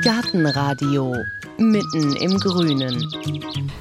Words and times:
Gartenradio 0.00 1.24
mitten 1.58 2.14
im 2.16 2.38
Grünen. 2.38 3.08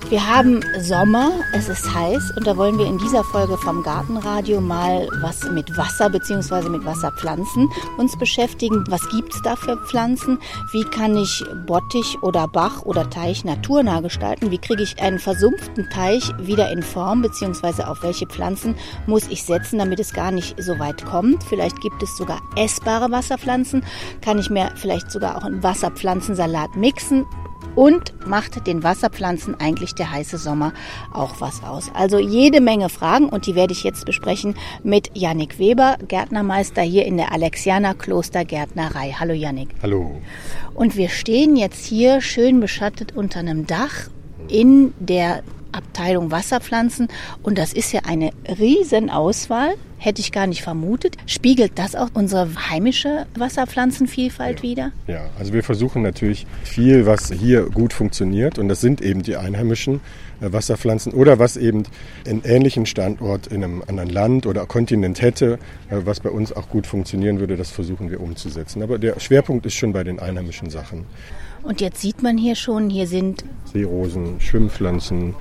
Wir 0.10 0.28
haben 0.28 0.62
Sommer, 0.79 1.31
es 1.54 1.68
ist 1.68 1.94
heiß 1.94 2.33
und 2.38 2.46
da 2.46 2.55
wollen 2.58 2.78
wir 2.78 2.86
in 2.86 3.00
dieser 3.00 3.24
Folge 3.24 3.57
vom 3.57 3.82
Gartenradio 3.82 4.62
mal 4.62 5.07
was 5.21 5.50
mit 5.50 5.75
Wasser 5.75 6.09
bzw. 6.09 6.70
mit 6.70 6.86
Wasserpflanzen 6.86 7.70
uns 7.98 8.18
beschäftigen. 8.18 8.84
Was 8.88 9.09
gibt 9.09 9.34
es 9.34 9.41
da 9.41 9.55
für 9.55 9.77
Pflanzen? 9.77 10.38
Wie 10.71 10.84
kann 10.84 11.18
ich 11.18 11.43
Bottich 11.66 12.18
oder 12.21 12.48
Bach 12.48 12.84
oder 12.84 13.09
Teich 13.09 13.43
naturnah 13.43 14.02
gestalten? 14.02 14.52
Wie 14.52 14.60
kriege 14.60 14.84
ich 14.84 15.02
einen 15.02 15.20
versumpften 15.20 15.89
Teich 15.89 16.32
wieder 16.38 16.71
in 16.71 16.84
Form 16.84 17.23
bzw. 17.23 17.84
auf 17.84 18.04
welche 18.04 18.28
Pflanzen 18.28 18.76
muss 19.07 19.28
ich 19.28 19.44
setzen, 19.44 19.80
damit 19.80 20.00
es 20.00 20.14
gar 20.14 20.32
nicht 20.32 20.62
so 20.62 20.78
weit 20.78 21.04
kommt? 21.05 21.44
Vielleicht 21.44 21.82
gibt 21.82 22.04
es 22.04 22.16
sogar 22.16 22.42
essbare 22.55 23.10
Wasserpflanzen. 23.10 23.84
Kann 24.21 24.38
ich 24.38 24.50
mir 24.50 24.71
vielleicht 24.76 25.10
sogar 25.10 25.38
auch 25.38 25.44
einen 25.44 25.64
Wasserpflanzensalat 25.64 26.76
mixen? 26.76 27.26
Und 27.75 28.13
macht 28.25 28.65
den 28.67 28.84
Wasserpflanzen 28.84 29.59
eigentlich 29.59 29.93
der 29.93 30.11
heiße 30.11 30.38
Sommer 30.38 30.73
auch 31.13 31.41
was 31.41 31.63
aus. 31.63 31.91
Also 31.93 32.17
jede 32.20 32.61
Menge 32.61 32.89
Fragen 32.89 33.29
und 33.29 33.45
die 33.45 33.55
werde 33.55 33.73
ich 33.73 33.84
jetzt 33.84 34.05
besprechen 34.05 34.55
mit 34.84 35.11
Yannick 35.13 35.59
Weber, 35.59 35.98
Gärtnermeister 36.07 36.81
hier 36.81 37.05
in 37.05 37.17
der 37.17 37.31
Alexianer 37.31 37.93
Klostergärtnerei. 37.93 39.15
Hallo 39.20 39.34
Yannick. 39.34 39.70
Hallo. 39.81 40.21
Und 40.73 40.95
wir 40.95 41.09
stehen 41.09 41.55
jetzt 41.55 41.85
hier 41.85 42.21
schön 42.21 42.59
beschattet 42.59 43.15
unter 43.15 43.39
einem 43.39 43.67
Dach 43.67 44.09
in 44.48 44.93
der 44.99 45.43
Abteilung 45.75 46.31
Wasserpflanzen 46.31 47.07
und 47.43 47.57
das 47.57 47.73
ist 47.73 47.91
ja 47.91 48.02
eine 48.05 48.31
Riesenauswahl 48.59 49.75
hätte 49.98 50.21
ich 50.21 50.31
gar 50.31 50.48
nicht 50.48 50.61
vermutet. 50.61 51.17
Spiegelt 51.25 51.73
das 51.75 51.95
auch 51.95 52.09
unsere 52.13 52.48
heimische 52.70 53.25
Wasserpflanzenvielfalt 53.35 54.59
ja. 54.59 54.63
wieder? 54.63 54.91
Ja, 55.07 55.29
also 55.39 55.51
wir 55.53 55.63
versuchen 55.63 56.01
natürlich 56.03 56.45
viel, 56.63 57.05
was 57.05 57.31
hier 57.31 57.63
gut 57.63 57.91
funktioniert 57.91 58.59
und 58.59 58.67
das 58.67 58.81
sind 58.81 59.01
eben 59.01 59.23
die 59.23 59.35
einheimischen 59.35 60.01
äh, 60.41 60.51
Wasserpflanzen 60.54 61.13
oder 61.13 61.40
was 61.40 61.57
eben 61.57 61.84
einen 62.27 62.43
ähnlichen 62.43 62.85
Standort 62.85 63.48
in 63.48 63.63
einem 63.63 63.84
anderen 63.87 64.09
Land 64.09 64.45
oder 64.45 64.66
Kontinent 64.66 65.22
hätte, 65.22 65.53
äh, 65.89 65.97
was 66.06 66.19
bei 66.19 66.29
uns 66.29 66.53
auch 66.53 66.69
gut 66.69 66.88
funktionieren 66.88 67.39
würde, 67.39 67.57
das 67.57 67.72
versuchen 67.72 68.12
wir 68.12 68.19
umzusetzen. 68.22 68.84
Aber 68.84 69.00
der 69.00 69.19
Schwerpunkt 69.19 69.66
ist 69.66 69.75
schon 69.75 69.94
bei 69.94 70.03
den 70.03 70.19
einheimischen 70.19 70.69
Sachen. 70.69 71.06
Und 71.63 71.81
jetzt 71.81 72.00
sieht 72.00 72.22
man 72.22 72.38
hier 72.38 72.53
schon, 72.53 72.91
hier 72.91 73.07
sind 73.07 73.44
Seerosen, 73.73 74.39
Schwimmpflanzen, 74.39 75.34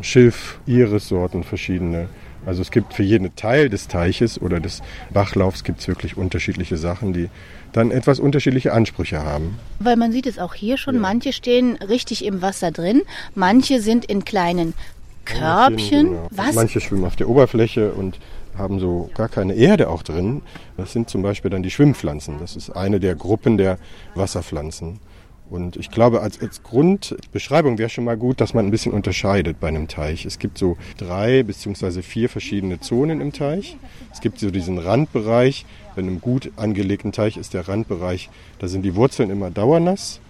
Schilf, 0.00 0.58
Irissorten 0.66 1.44
verschiedene. 1.44 2.08
Also 2.44 2.62
es 2.62 2.70
gibt 2.70 2.94
für 2.94 3.02
jeden 3.02 3.34
Teil 3.36 3.68
des 3.68 3.86
Teiches 3.86 4.40
oder 4.40 4.58
des 4.58 4.82
Bachlaufs 5.12 5.62
gibt 5.62 5.80
es 5.80 5.88
wirklich 5.88 6.16
unterschiedliche 6.16 6.76
Sachen, 6.76 7.12
die 7.12 7.28
dann 7.72 7.90
etwas 7.90 8.18
unterschiedliche 8.18 8.72
Ansprüche 8.72 9.22
haben. 9.22 9.58
Weil 9.78 9.96
man 9.96 10.12
sieht 10.12 10.26
es 10.26 10.38
auch 10.38 10.54
hier 10.54 10.76
schon, 10.76 10.96
ja. 10.96 11.00
manche 11.00 11.32
stehen 11.32 11.76
richtig 11.76 12.24
im 12.24 12.42
Wasser 12.42 12.70
drin, 12.70 13.02
manche 13.34 13.80
sind 13.80 14.04
in 14.04 14.24
kleinen 14.24 14.74
Körbchen. 15.24 16.10
Genau. 16.10 16.28
Was? 16.30 16.54
Manche 16.54 16.80
schwimmen 16.80 17.04
auf 17.04 17.16
der 17.16 17.28
Oberfläche 17.28 17.92
und 17.92 18.18
haben 18.58 18.80
so 18.80 19.10
gar 19.14 19.28
keine 19.28 19.54
Erde 19.54 19.88
auch 19.88 20.02
drin. 20.02 20.42
Das 20.76 20.92
sind 20.92 21.08
zum 21.08 21.22
Beispiel 21.22 21.50
dann 21.50 21.62
die 21.62 21.70
Schwimmpflanzen. 21.70 22.38
Das 22.40 22.56
ist 22.56 22.70
eine 22.70 23.00
der 23.00 23.14
Gruppen 23.14 23.56
der 23.56 23.78
Wasserpflanzen. 24.14 24.98
Und 25.52 25.76
ich 25.76 25.90
glaube, 25.90 26.22
als, 26.22 26.40
als 26.40 26.62
Grundbeschreibung 26.62 27.76
wäre 27.76 27.90
schon 27.90 28.04
mal 28.04 28.16
gut, 28.16 28.40
dass 28.40 28.54
man 28.54 28.64
ein 28.64 28.70
bisschen 28.70 28.92
unterscheidet 28.92 29.60
bei 29.60 29.68
einem 29.68 29.86
Teich. 29.86 30.24
Es 30.24 30.38
gibt 30.38 30.56
so 30.56 30.78
drei 30.96 31.42
beziehungsweise 31.42 32.02
vier 32.02 32.30
verschiedene 32.30 32.80
Zonen 32.80 33.20
im 33.20 33.34
Teich. 33.34 33.76
Es 34.10 34.22
gibt 34.22 34.38
so 34.38 34.50
diesen 34.50 34.78
Randbereich. 34.78 35.66
Bei 35.94 36.00
einem 36.00 36.22
gut 36.22 36.50
angelegten 36.56 37.12
Teich 37.12 37.36
ist 37.36 37.52
der 37.52 37.68
Randbereich, 37.68 38.30
da 38.60 38.68
sind 38.68 38.80
die 38.80 38.94
Wurzeln 38.94 39.28
immer 39.28 39.50
dauernass, 39.50 40.20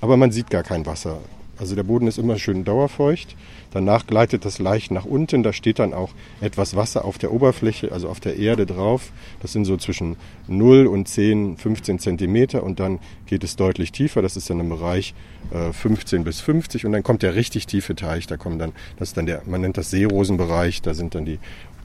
aber 0.00 0.16
man 0.16 0.32
sieht 0.32 0.50
gar 0.50 0.64
kein 0.64 0.84
Wasser. 0.84 1.18
Also 1.62 1.76
der 1.76 1.84
Boden 1.84 2.08
ist 2.08 2.18
immer 2.18 2.40
schön 2.40 2.64
dauerfeucht. 2.64 3.36
Danach 3.70 4.08
gleitet 4.08 4.44
das 4.44 4.58
leicht 4.58 4.90
nach 4.90 5.04
unten. 5.04 5.44
Da 5.44 5.52
steht 5.52 5.78
dann 5.78 5.94
auch 5.94 6.10
etwas 6.40 6.74
Wasser 6.74 7.04
auf 7.04 7.18
der 7.18 7.32
Oberfläche, 7.32 7.92
also 7.92 8.08
auf 8.08 8.18
der 8.18 8.36
Erde 8.36 8.66
drauf. 8.66 9.12
Das 9.40 9.52
sind 9.52 9.64
so 9.64 9.76
zwischen 9.76 10.16
0 10.48 10.88
und 10.88 11.06
10, 11.06 11.58
15 11.58 12.00
Zentimeter. 12.00 12.64
Und 12.64 12.80
dann 12.80 12.98
geht 13.26 13.44
es 13.44 13.54
deutlich 13.54 13.92
tiefer. 13.92 14.22
Das 14.22 14.36
ist 14.36 14.50
dann 14.50 14.58
im 14.58 14.70
Bereich 14.70 15.14
äh, 15.52 15.72
15 15.72 16.24
bis 16.24 16.40
50. 16.40 16.84
Und 16.84 16.90
dann 16.90 17.04
kommt 17.04 17.22
der 17.22 17.36
richtig 17.36 17.68
tiefe 17.68 17.94
Teich. 17.94 18.26
Da 18.26 18.36
kommen 18.36 18.58
dann, 18.58 18.72
das 18.98 19.10
ist 19.10 19.16
dann 19.16 19.26
der, 19.26 19.42
man 19.46 19.60
nennt 19.60 19.76
das 19.76 19.90
Seerosenbereich. 19.90 20.82
Da 20.82 20.94
sind 20.94 21.14
dann 21.14 21.24
die 21.24 21.38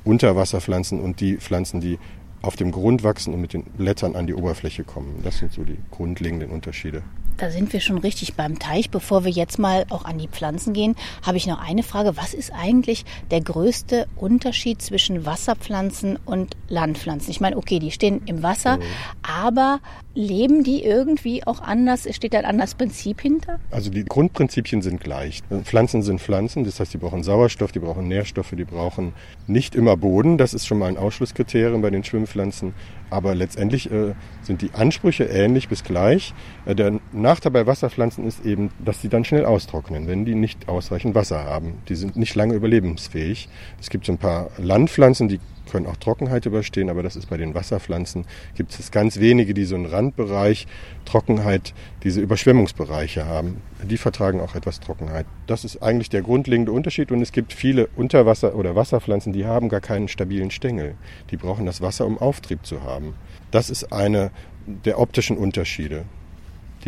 Unterwasserpflanzen 0.06 1.00
und 1.00 1.19
die 1.19 1.38
Pflanzen, 1.38 1.81
die 1.81 2.00
auf 2.42 2.56
dem 2.56 2.72
Grund 2.72 3.03
wachsen 3.03 3.34
und 3.34 3.42
mit 3.42 3.53
den 3.53 3.64
Blättern 3.64 4.16
an 4.16 4.28
die 4.28 4.34
Oberfläche 4.34 4.84
kommen. 4.84 5.22
Das 5.24 5.38
sind 5.40 5.53
so 5.53 5.64
die 5.64 5.78
grundlegenden 5.92 6.50
Unterschiede. 6.50 7.03
Da 7.38 7.52
sind 7.52 7.72
wir 7.72 7.81
schon 7.81 8.00
richtig 8.00 8.34
beim 8.34 8.58
Teich. 8.58 8.90
Bevor 8.90 9.24
wir 9.24 9.31
jetzt 9.31 9.59
mal 9.59 9.86
auch 9.90 10.06
an 10.06 10.18
die 10.18 10.28
Pflanzen 10.28 10.74
gehen, 10.74 10.96
habe 11.22 11.38
ich 11.38 11.46
noch 11.46 11.62
eine 11.62 11.84
Frage. 11.84 12.18
Was 12.18 12.34
ist 12.34 12.52
eigentlich 12.52 13.06
der 13.30 13.42
größte 13.42 14.08
Unterschied 14.16 14.81
zwischen 14.81 15.25
Wasserpflanzen 15.25 16.18
und 16.25 16.58
Landpflanzen? 16.68 17.30
Ich 17.30 17.40
meine, 17.40 17.58
okay, 17.58 17.78
die 17.78 17.92
stehen 17.92 18.22
im 18.25 18.42
Wasser, 18.42 18.78
mhm. 18.78 18.81
aber 19.22 19.80
leben 20.16 20.64
die 20.64 20.84
irgendwie 20.84 21.46
auch 21.46 21.62
anders? 21.62 22.08
Steht 22.16 22.34
da 22.34 22.40
ein 22.40 22.46
anderes 22.46 22.74
Prinzip 22.74 23.22
hinter? 23.22 23.59
Also 23.69 23.92
die 23.92 24.04
Grundprinzipien 24.04 24.81
sind 24.81 25.00
gleich. 25.00 25.44
Pflanzen 25.64 26.02
sind 26.02 26.19
Pflanzen, 26.19 26.64
das 26.64 26.80
heißt, 26.80 26.94
die 26.94 26.98
brauchen 26.98 27.22
Sauerstoff, 27.22 27.72
die 27.72 27.80
brauchen 27.80 28.08
Nährstoffe, 28.08 28.54
die 28.58 28.66
brauchen 28.66 29.14
nicht 29.46 29.75
immer 29.75 29.96
Boden. 29.96 30.40
Das 30.40 30.56
ist 30.56 30.66
schon 30.66 30.80
mal 30.80 30.88
ein 30.88 30.98
Ausschlusskriterium 30.98 31.84
bei 31.84 31.92
den 31.92 32.04
Schwimmpflanzen. 32.27 32.73
Aber 33.09 33.35
letztendlich 33.35 33.89
äh, 33.89 34.13
sind 34.41 34.61
die 34.61 34.71
Ansprüche 34.73 35.23
ähnlich 35.23 35.69
bis 35.69 35.83
gleich. 35.83 36.33
Äh, 36.65 36.75
der 36.75 36.99
Nachteil 37.13 37.53
bei 37.53 37.65
Wasserpflanzen 37.65 38.27
ist 38.27 38.45
eben, 38.45 38.69
dass 38.83 39.01
sie 39.01 39.07
dann 39.07 39.23
schnell 39.23 39.45
austrocknen, 39.45 40.07
wenn 40.07 40.25
die 40.25 40.35
nicht 40.35 40.67
ausreichend 40.67 41.15
Wasser 41.15 41.45
haben. 41.45 41.75
Die 41.88 41.95
sind 41.95 42.17
nicht 42.17 42.35
lange 42.35 42.53
überlebensfähig. 42.53 43.47
Es 43.79 43.89
gibt 43.89 44.05
so 44.05 44.11
ein 44.11 44.17
paar 44.17 44.49
Landpflanzen, 44.57 45.29
die 45.29 45.39
können 45.67 45.85
auch 45.85 45.97
Trockenheit 45.97 46.45
überstehen, 46.45 46.89
aber 46.89 47.03
das 47.03 47.16
ist 47.16 47.29
bei 47.29 47.38
den 47.38 47.53
Wasserpflanzen, 47.53 48.25
gibt 48.55 48.78
es 48.78 48.91
ganz 48.91 49.19
wenige, 49.19 49.53
die 49.53 49.66
so 49.66 49.75
einen 49.75 49.85
Randbereich 49.85 50.67
Trockenheit, 51.05 51.73
diese 52.03 52.22
Überschwemmungsbereiche 52.22 53.25
haben. 53.25 53.61
Die 53.83 53.97
vertragen 53.97 54.41
auch 54.41 54.56
etwas 54.56 54.79
Trockenheit. 54.79 55.25
Das 55.45 55.63
ist 55.63 55.81
eigentlich 55.83 56.09
der 56.09 56.22
grundlegende 56.22 56.72
Unterschied 56.72 57.11
und 57.11 57.22
es 57.22 57.31
gibt 57.31 57.53
viele 57.53 57.88
Unterwasser- 57.95 58.56
oder 58.56 58.75
Wasserpflanzen, 58.75 59.33
die 59.33 59.45
haben 59.45 59.69
gar 59.69 59.81
keinen 59.81 60.07
stabilen 60.07 60.51
Stängel. 60.51 60.95
Die 61.31 61.38
brauchen 61.38 61.66
das 61.66 61.81
Wasser, 61.81 62.06
um 62.06 62.17
Auftrieb 62.17 62.66
zu 62.66 62.83
haben. 62.83 63.13
Das 63.51 63.69
ist 63.69 63.91
einer 63.91 64.31
der 64.66 65.00
optischen 65.00 65.38
Unterschiede 65.38 66.06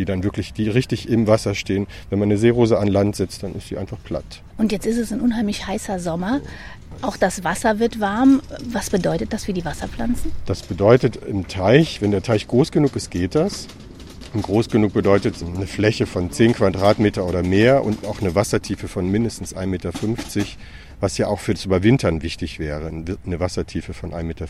die 0.00 0.06
dann 0.06 0.24
wirklich, 0.24 0.54
die 0.54 0.68
richtig 0.68 1.10
im 1.10 1.26
Wasser 1.26 1.54
stehen. 1.54 1.86
Wenn 2.08 2.18
man 2.18 2.28
eine 2.28 2.38
Seerose 2.38 2.78
an 2.78 2.88
Land 2.88 3.16
setzt, 3.16 3.42
dann 3.42 3.54
ist 3.54 3.68
sie 3.68 3.76
einfach 3.76 3.98
platt. 4.02 4.42
Und 4.56 4.72
jetzt 4.72 4.86
ist 4.86 4.96
es 4.96 5.12
ein 5.12 5.20
unheimlich 5.20 5.66
heißer 5.66 5.98
Sommer. 5.98 6.40
Auch 7.02 7.16
das 7.16 7.44
Wasser 7.44 7.78
wird 7.78 8.00
warm. 8.00 8.42
Was 8.72 8.90
bedeutet 8.90 9.32
das 9.32 9.44
für 9.44 9.52
die 9.52 9.64
Wasserpflanzen? 9.64 10.32
Das 10.46 10.62
bedeutet 10.62 11.16
im 11.16 11.48
Teich, 11.48 12.02
wenn 12.02 12.10
der 12.10 12.22
Teich 12.22 12.46
groß 12.46 12.72
genug 12.72 12.96
ist, 12.96 13.10
geht 13.10 13.34
das. 13.34 13.66
Und 14.32 14.42
groß 14.42 14.68
genug 14.68 14.92
bedeutet 14.92 15.36
eine 15.42 15.66
Fläche 15.66 16.06
von 16.06 16.30
10 16.30 16.54
Quadratmeter 16.54 17.26
oder 17.26 17.42
mehr 17.42 17.82
und 17.84 18.06
auch 18.06 18.20
eine 18.20 18.34
Wassertiefe 18.34 18.86
von 18.86 19.08
mindestens 19.08 19.56
1,50 19.56 19.66
Meter 19.66 19.92
was 21.00 21.16
ja 21.16 21.26
auch 21.26 21.40
fürs 21.40 21.64
Überwintern 21.64 22.22
wichtig 22.22 22.58
wäre, 22.58 22.88
eine 22.88 23.40
Wassertiefe 23.40 23.94
von 23.94 24.12
1,50 24.12 24.22
Meter, 24.22 24.46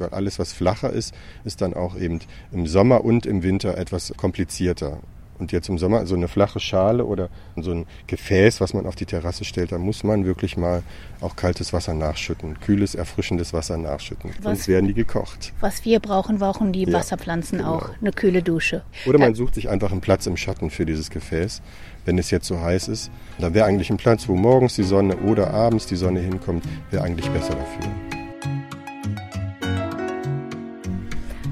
weil 0.00 0.08
alles, 0.10 0.38
was 0.38 0.52
flacher 0.52 0.92
ist, 0.92 1.14
ist 1.44 1.60
dann 1.60 1.74
auch 1.74 1.96
eben 1.96 2.20
im 2.50 2.66
Sommer 2.66 3.04
und 3.04 3.24
im 3.24 3.42
Winter 3.42 3.78
etwas 3.78 4.12
komplizierter. 4.16 4.98
Und 5.42 5.50
jetzt 5.50 5.68
im 5.68 5.76
Sommer 5.76 6.06
so 6.06 6.14
eine 6.14 6.28
flache 6.28 6.60
Schale 6.60 7.04
oder 7.04 7.28
so 7.56 7.72
ein 7.72 7.86
Gefäß, 8.06 8.60
was 8.60 8.74
man 8.74 8.86
auf 8.86 8.94
die 8.94 9.06
Terrasse 9.06 9.44
stellt, 9.44 9.72
da 9.72 9.78
muss 9.78 10.04
man 10.04 10.24
wirklich 10.24 10.56
mal 10.56 10.84
auch 11.20 11.34
kaltes 11.34 11.72
Wasser 11.72 11.94
nachschütten, 11.94 12.60
kühles, 12.60 12.94
erfrischendes 12.94 13.52
Wasser 13.52 13.76
nachschütten. 13.76 14.30
Was, 14.36 14.44
Sonst 14.44 14.68
werden 14.68 14.86
die 14.86 14.94
gekocht. 14.94 15.52
Was 15.58 15.84
wir 15.84 15.98
brauchen, 15.98 16.38
brauchen 16.38 16.72
die 16.72 16.84
ja, 16.84 16.92
Wasserpflanzen 16.92 17.58
genau. 17.58 17.74
auch. 17.74 17.90
Eine 18.00 18.12
kühle 18.12 18.44
Dusche. 18.44 18.84
Oder 19.04 19.18
man 19.18 19.34
sucht 19.34 19.56
sich 19.56 19.68
einfach 19.68 19.90
einen 19.90 20.00
Platz 20.00 20.26
im 20.26 20.36
Schatten 20.36 20.70
für 20.70 20.86
dieses 20.86 21.10
Gefäß, 21.10 21.60
wenn 22.04 22.18
es 22.18 22.30
jetzt 22.30 22.46
so 22.46 22.60
heiß 22.60 22.86
ist. 22.86 23.10
Da 23.40 23.52
wäre 23.52 23.66
eigentlich 23.66 23.90
ein 23.90 23.96
Platz, 23.96 24.28
wo 24.28 24.36
morgens 24.36 24.76
die 24.76 24.84
Sonne 24.84 25.16
oder 25.16 25.52
abends 25.52 25.86
die 25.86 25.96
Sonne 25.96 26.20
hinkommt, 26.20 26.64
wäre 26.92 27.02
eigentlich 27.02 27.28
besser 27.30 27.56
dafür. 27.56 27.90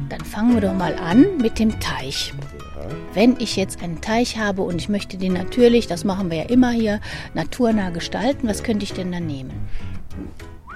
Dann 0.09 0.25
fangen 0.25 0.55
wir 0.55 0.61
doch 0.61 0.75
mal 0.75 0.95
an 0.95 1.39
mit 1.39 1.59
dem 1.59 1.81
Teich. 1.81 2.33
Wenn 3.13 3.37
ich 3.41 3.57
jetzt 3.57 3.83
einen 3.83 4.01
Teich 4.01 4.39
habe 4.39 4.63
und 4.63 4.77
ich 4.81 4.89
möchte 4.89 5.17
den 5.17 5.33
natürlich, 5.33 5.89
das 5.89 6.05
machen 6.05 6.31
wir 6.31 6.39
ja 6.39 6.45
immer 6.45 6.71
hier, 6.71 7.01
naturnah 7.35 7.91
gestalten, 7.91 8.47
was 8.47 8.63
könnte 8.63 8.85
ich 8.85 8.93
denn 8.93 9.11
da 9.11 9.19
nehmen? 9.19 9.51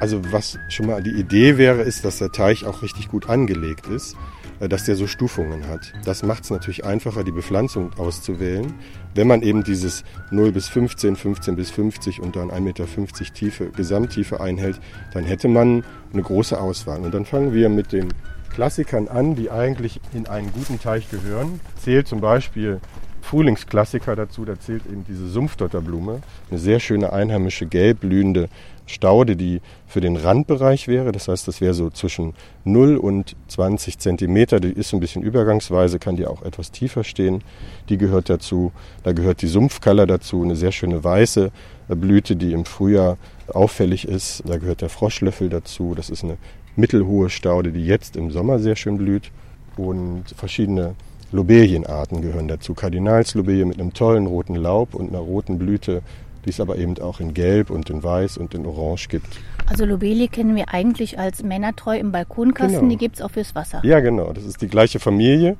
Also 0.01 0.21
was 0.33 0.59
schon 0.69 0.87
mal 0.87 1.01
die 1.01 1.13
Idee 1.13 1.59
wäre, 1.59 1.83
ist, 1.83 2.05
dass 2.05 2.19
der 2.19 2.33
Teich 2.33 2.67
auch 2.67 2.83
richtig 2.83 3.09
gut 3.09 3.29
angelegt 3.29 3.87
ist, 3.87 4.17
äh, 4.59 4.69
dass 4.69 4.85
der 4.85 4.97
so 4.97 5.07
Stufungen 5.07 5.69
hat. 5.69 5.93
Das 6.05 6.25
macht 6.25 6.43
es 6.43 6.51
natürlich 6.51 6.85
einfacher, 6.85 7.23
die 7.23 7.31
Bepflanzung 7.31 7.93
auszuwählen. 7.99 8.75
Wenn 9.15 9.29
man 9.29 9.43
eben 9.43 9.63
dieses 9.63 10.03
0 10.33 10.51
bis 10.51 10.67
15, 10.69 11.15
15 11.15 11.55
bis 11.55 11.71
50 11.71 12.21
und 12.21 12.35
dann 12.35 12.51
1,50 12.51 12.61
Meter 12.61 12.87
Tiefe, 13.33 13.71
Gesamttiefe 13.71 14.41
einhält, 14.41 14.81
dann 15.13 15.23
hätte 15.23 15.47
man 15.47 15.85
eine 16.13 16.23
große 16.23 16.61
Auswahl. 16.61 17.01
Und 17.01 17.15
dann 17.15 17.25
fangen 17.25 17.55
wir 17.55 17.69
mit 17.69 17.93
den 17.93 18.09
Klassikern 18.55 19.09
an, 19.09 19.35
die 19.35 19.51
eigentlich 19.51 20.01
in 20.13 20.27
einen 20.27 20.53
guten 20.53 20.81
Teich 20.81 21.11
gehören. 21.11 21.61
Zählt 21.77 22.07
zum 22.07 22.21
Beispiel 22.21 22.81
Frühlingsklassiker 23.21 24.15
dazu, 24.15 24.45
da 24.45 24.61
zählt 24.61 24.87
eben 24.87 25.05
diese 25.09 25.29
Sumpfdotterblume, 25.29 26.21
eine 26.51 26.59
sehr 26.59 26.79
schöne 26.79 27.13
einheimische 27.13 27.67
gelb 27.67 28.01
blühende 28.01 28.49
Staude, 28.87 29.35
die 29.35 29.61
für 29.87 30.03
den 30.03 30.17
Randbereich 30.17 30.89
wäre. 30.89 31.11
Das 31.11 31.27
heißt, 31.27 31.49
das 31.49 31.63
wäre 31.63 31.73
so 31.73 31.89
zwischen 31.91 32.35
0 32.65 32.97
und 32.97 33.35
20 33.49 33.99
Zentimeter. 33.99 34.61
Die 34.61 34.73
ist 34.73 34.93
ein 34.93 35.01
bisschen 35.01 35.23
übergangsweise, 35.23 35.99
kann 35.99 36.17
die 36.17 36.27
auch 36.27 36.43
etwas 36.43 36.71
tiefer 36.71 37.03
stehen. 37.03 37.43
Die 37.89 37.97
gehört 37.97 38.29
dazu. 38.29 38.73
Da 39.03 39.13
gehört 39.13 39.41
die 39.41 39.49
Sumpfkaller 39.49 40.07
dazu, 40.07 40.43
eine 40.43 40.55
sehr 40.55 40.71
schöne 40.71 41.03
weiße 41.03 41.51
Blüte, 41.89 42.37
die 42.37 42.53
im 42.53 42.67
Frühjahr 42.67 43.17
auffällig 43.49 44.07
ist. 44.07 44.43
Da 44.47 44.59
gehört 44.59 44.83
der 44.83 44.91
Froschlöffel 44.91 45.49
dazu. 45.49 45.95
Das 45.95 46.11
ist 46.11 46.25
eine 46.25 46.37
mittelhohe 46.77 47.31
Staude, 47.31 47.73
die 47.73 47.85
jetzt 47.85 48.17
im 48.17 48.31
Sommer 48.31 48.59
sehr 48.59 48.77
schön 48.77 48.99
blüht. 48.99 49.31
Und 49.77 50.25
verschiedene 50.37 50.95
Lobelienarten 51.33 52.23
gehören 52.23 52.49
dazu. 52.49 52.75
Kardinalslobelie 52.75 53.65
mit 53.65 53.81
einem 53.81 53.93
tollen 53.93 54.27
roten 54.27 54.55
Laub 54.55 54.95
und 54.95 55.09
einer 55.09 55.19
roten 55.19 55.59
Blüte, 55.59 56.03
die 56.45 56.51
es 56.51 56.61
aber 56.61 56.77
eben 56.79 56.97
auch 56.99 57.21
in 57.21 57.35
Gelb 57.35 57.71
und 57.71 57.91
in 57.91 58.03
Weiß 58.03 58.39
und 58.39 58.55
in 58.55 58.67
Orange 58.67 59.09
gibt. 59.09 59.27
Also 59.67 59.85
Lobelie 59.85 60.29
kennen 60.29 60.55
wir 60.55 60.73
eigentlich 60.73 61.19
als 61.19 61.43
Männertreu 61.43 61.99
im 61.99 62.13
Balkonkasten, 62.13 62.81
Genau. 62.81 62.91
die 62.91 62.97
gibt 62.99 63.17
es 63.17 63.23
auch 63.23 63.31
fürs 63.31 63.55
Wasser. 63.55 63.81
Ja, 63.83 64.01
genau. 64.01 64.33
Das 64.33 64.45
ist 64.45 64.61
die 64.63 64.69
gleiche 64.69 65.01
Familie 65.01 65.57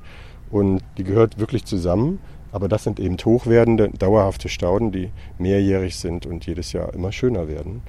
und 0.51 0.81
die 0.97 1.03
gehört 1.03 1.39
wirklich 1.39 1.65
zusammen. 1.65 2.19
Aber 2.51 2.69
das 2.69 2.85
sind 2.85 3.01
eben 3.01 3.17
hochwerdende, 3.17 3.89
dauerhafte 3.89 4.47
Stauden, 4.47 4.93
die 4.93 5.09
mehrjährig 5.39 5.97
sind 5.97 6.25
und 6.25 6.45
jedes 6.45 6.71
Jahr 6.71 6.93
immer 6.93 7.11
schöner 7.11 7.49
werden. 7.49 7.81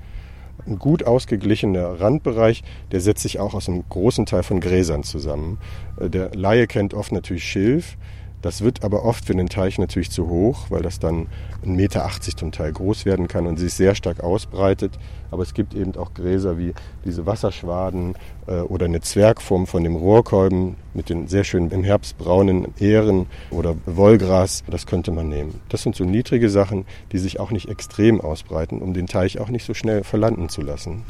Ein 0.67 0.79
gut 0.79 1.05
ausgeglichener 1.05 2.00
Randbereich, 2.00 2.62
der 2.91 3.00
setzt 3.00 3.23
sich 3.23 3.38
auch 3.38 3.55
aus 3.55 3.69
einem 3.69 3.85
großen 3.88 4.26
Teil 4.26 4.43
von 4.43 4.61
Gräsern 4.61 5.03
zusammen. 5.03 5.58
Äh, 6.00 6.08
Der 6.11 6.35
Laie 6.35 6.67
kennt 6.67 6.94
oft 6.94 7.12
natürlich 7.12 7.44
Schilf. 7.44 7.97
Das 8.42 8.62
wird 8.62 8.84
aber 8.84 9.04
oft 9.04 9.24
für 9.24 9.34
den 9.34 9.48
Teich 9.48 9.78
natürlich 9.78 10.10
zu 10.10 10.28
hoch, 10.28 10.66
weil 10.68 10.82
das 10.82 10.98
dann 10.98 11.26
1,80 11.64 11.66
Meter 11.66 12.08
zum 12.36 12.52
Teil 12.52 12.72
groß 12.72 13.04
werden 13.04 13.28
kann 13.28 13.46
und 13.46 13.58
sich 13.58 13.74
sehr 13.74 13.94
stark 13.94 14.20
ausbreitet. 14.20 14.92
Aber 15.30 15.42
es 15.42 15.54
gibt 15.54 15.74
eben 15.74 15.96
auch 15.96 16.14
Gräser 16.14 16.56
wie 16.58 16.72
diese 17.04 17.26
Wasserschwaden 17.26 18.14
äh, 18.46 18.60
oder 18.60 18.84
eine 18.84 19.00
Zwergform 19.00 19.66
von 19.66 19.82
dem 19.82 19.96
Rohrkolben 19.96 20.76
mit 20.94 21.08
den 21.08 21.26
sehr 21.28 21.44
schönen 21.44 21.70
im 21.70 21.82
Herbst 21.82 22.18
braunen 22.18 22.68
Ähren 22.78 23.26
oder 23.50 23.74
Wollgras. 23.86 24.62
Das 24.70 24.86
könnte 24.86 25.10
man 25.10 25.28
nehmen. 25.28 25.60
Das 25.68 25.82
sind 25.82 25.96
so 25.96 26.04
niedrige 26.04 26.48
Sachen, 26.48 26.86
die 27.12 27.18
sich 27.18 27.40
auch 27.40 27.50
nicht 27.50 27.68
extrem 27.68 28.20
ausbreiten, 28.20 28.80
um 28.80 28.94
den 28.94 29.06
Teich 29.06 29.40
auch 29.40 29.48
nicht 29.48 29.66
so 29.66 29.74
schnell 29.74 30.04
verlanden 30.04 30.48
zu 30.48 30.62
lassen. 30.62 31.04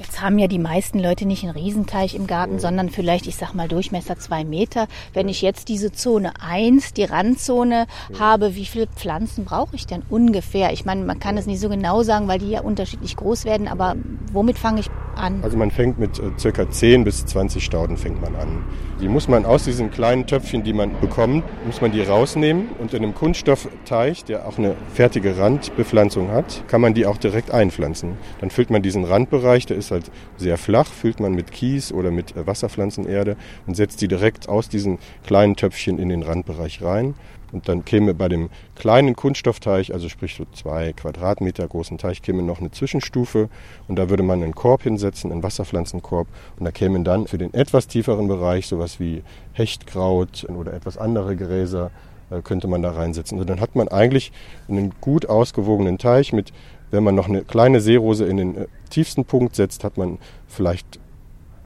Jetzt 0.00 0.22
haben 0.22 0.38
ja 0.38 0.46
die 0.46 0.58
meisten 0.58 0.98
Leute 0.98 1.26
nicht 1.26 1.44
einen 1.44 1.52
Riesenteich 1.52 2.14
im 2.14 2.26
Garten, 2.26 2.58
sondern 2.58 2.88
vielleicht, 2.88 3.26
ich 3.26 3.36
sag 3.36 3.52
mal, 3.52 3.68
Durchmesser 3.68 4.18
zwei 4.18 4.44
Meter. 4.44 4.88
Wenn 5.12 5.28
ich 5.28 5.42
jetzt 5.42 5.68
diese 5.68 5.92
Zone 5.92 6.32
1, 6.40 6.94
die 6.94 7.04
Randzone, 7.04 7.86
habe, 8.18 8.54
wie 8.54 8.64
viele 8.64 8.86
Pflanzen 8.86 9.44
brauche 9.44 9.76
ich 9.76 9.86
denn 9.86 10.02
ungefähr? 10.08 10.72
Ich 10.72 10.86
meine, 10.86 11.04
man 11.04 11.20
kann 11.20 11.36
es 11.36 11.44
nicht 11.44 11.60
so 11.60 11.68
genau 11.68 12.02
sagen, 12.02 12.28
weil 12.28 12.38
die 12.38 12.48
ja 12.48 12.62
unterschiedlich 12.62 13.14
groß 13.14 13.44
werden, 13.44 13.68
aber 13.68 13.94
womit 14.32 14.58
fange 14.58 14.80
ich 14.80 14.90
an? 15.16 15.40
Also 15.42 15.58
man 15.58 15.70
fängt 15.70 15.98
mit 15.98 16.18
äh, 16.18 16.30
circa 16.38 16.70
10 16.70 17.04
bis 17.04 17.26
20 17.26 17.62
Stauden 17.62 17.96
fängt 17.98 18.22
man 18.22 18.34
an. 18.36 18.64
Die 19.00 19.08
muss 19.08 19.28
man 19.28 19.44
aus 19.44 19.64
diesen 19.64 19.90
kleinen 19.90 20.26
Töpfchen, 20.26 20.62
die 20.62 20.72
man 20.72 20.98
bekommt, 21.00 21.44
muss 21.66 21.80
man 21.80 21.92
die 21.92 22.02
rausnehmen 22.02 22.68
und 22.78 22.94
in 22.94 23.02
einem 23.02 23.14
Kunststoffteich, 23.14 24.24
der 24.24 24.46
auch 24.46 24.58
eine 24.58 24.76
fertige 24.92 25.38
Randbepflanzung 25.38 26.30
hat, 26.30 26.64
kann 26.68 26.80
man 26.80 26.94
die 26.94 27.06
auch 27.06 27.16
direkt 27.16 27.50
einpflanzen. 27.50 28.16
Dann 28.40 28.50
füllt 28.50 28.70
man 28.70 28.82
diesen 28.82 29.04
Randbereich, 29.04 29.66
der 29.66 29.76
ist 29.76 29.89
halt 29.90 30.10
sehr 30.36 30.58
flach, 30.58 30.86
füllt 30.86 31.20
man 31.20 31.32
mit 31.32 31.52
Kies 31.52 31.92
oder 31.92 32.10
mit 32.10 32.36
äh, 32.36 32.46
Wasserpflanzenerde 32.46 33.36
und 33.66 33.76
setzt 33.76 34.00
die 34.00 34.08
direkt 34.08 34.48
aus 34.48 34.68
diesen 34.68 34.98
kleinen 35.26 35.56
Töpfchen 35.56 35.98
in 35.98 36.08
den 36.08 36.22
Randbereich 36.22 36.82
rein. 36.82 37.14
Und 37.52 37.68
dann 37.68 37.84
käme 37.84 38.14
bei 38.14 38.28
dem 38.28 38.48
kleinen 38.76 39.16
Kunststoffteich, 39.16 39.92
also 39.92 40.08
sprich 40.08 40.36
so 40.36 40.46
zwei 40.54 40.92
Quadratmeter 40.92 41.66
großen 41.66 41.98
Teich, 41.98 42.22
käme 42.22 42.42
noch 42.42 42.60
eine 42.60 42.70
Zwischenstufe 42.70 43.48
und 43.88 43.96
da 43.96 44.08
würde 44.08 44.22
man 44.22 44.42
einen 44.42 44.54
Korb 44.54 44.84
hinsetzen, 44.84 45.32
einen 45.32 45.42
Wasserpflanzenkorb 45.42 46.28
und 46.58 46.64
da 46.64 46.70
kämen 46.70 47.02
dann 47.02 47.26
für 47.26 47.38
den 47.38 47.52
etwas 47.52 47.88
tieferen 47.88 48.28
Bereich 48.28 48.66
sowas 48.68 49.00
wie 49.00 49.22
Hechtkraut 49.52 50.46
oder 50.48 50.72
etwas 50.72 50.96
andere 50.96 51.34
Gräser 51.36 51.90
äh, 52.30 52.40
könnte 52.42 52.68
man 52.68 52.82
da 52.82 52.92
reinsetzen. 52.92 53.38
Und 53.40 53.50
dann 53.50 53.60
hat 53.60 53.74
man 53.74 53.88
eigentlich 53.88 54.32
einen 54.68 54.92
gut 55.00 55.28
ausgewogenen 55.28 55.98
Teich 55.98 56.32
mit, 56.32 56.52
wenn 56.90 57.04
man 57.04 57.14
noch 57.14 57.28
eine 57.28 57.42
kleine 57.42 57.80
Seerose 57.80 58.26
in 58.26 58.36
den 58.36 58.56
äh, 58.56 58.66
tiefsten 58.90 59.24
Punkt 59.24 59.56
setzt, 59.56 59.84
hat 59.84 59.96
man 59.96 60.18
vielleicht 60.48 60.98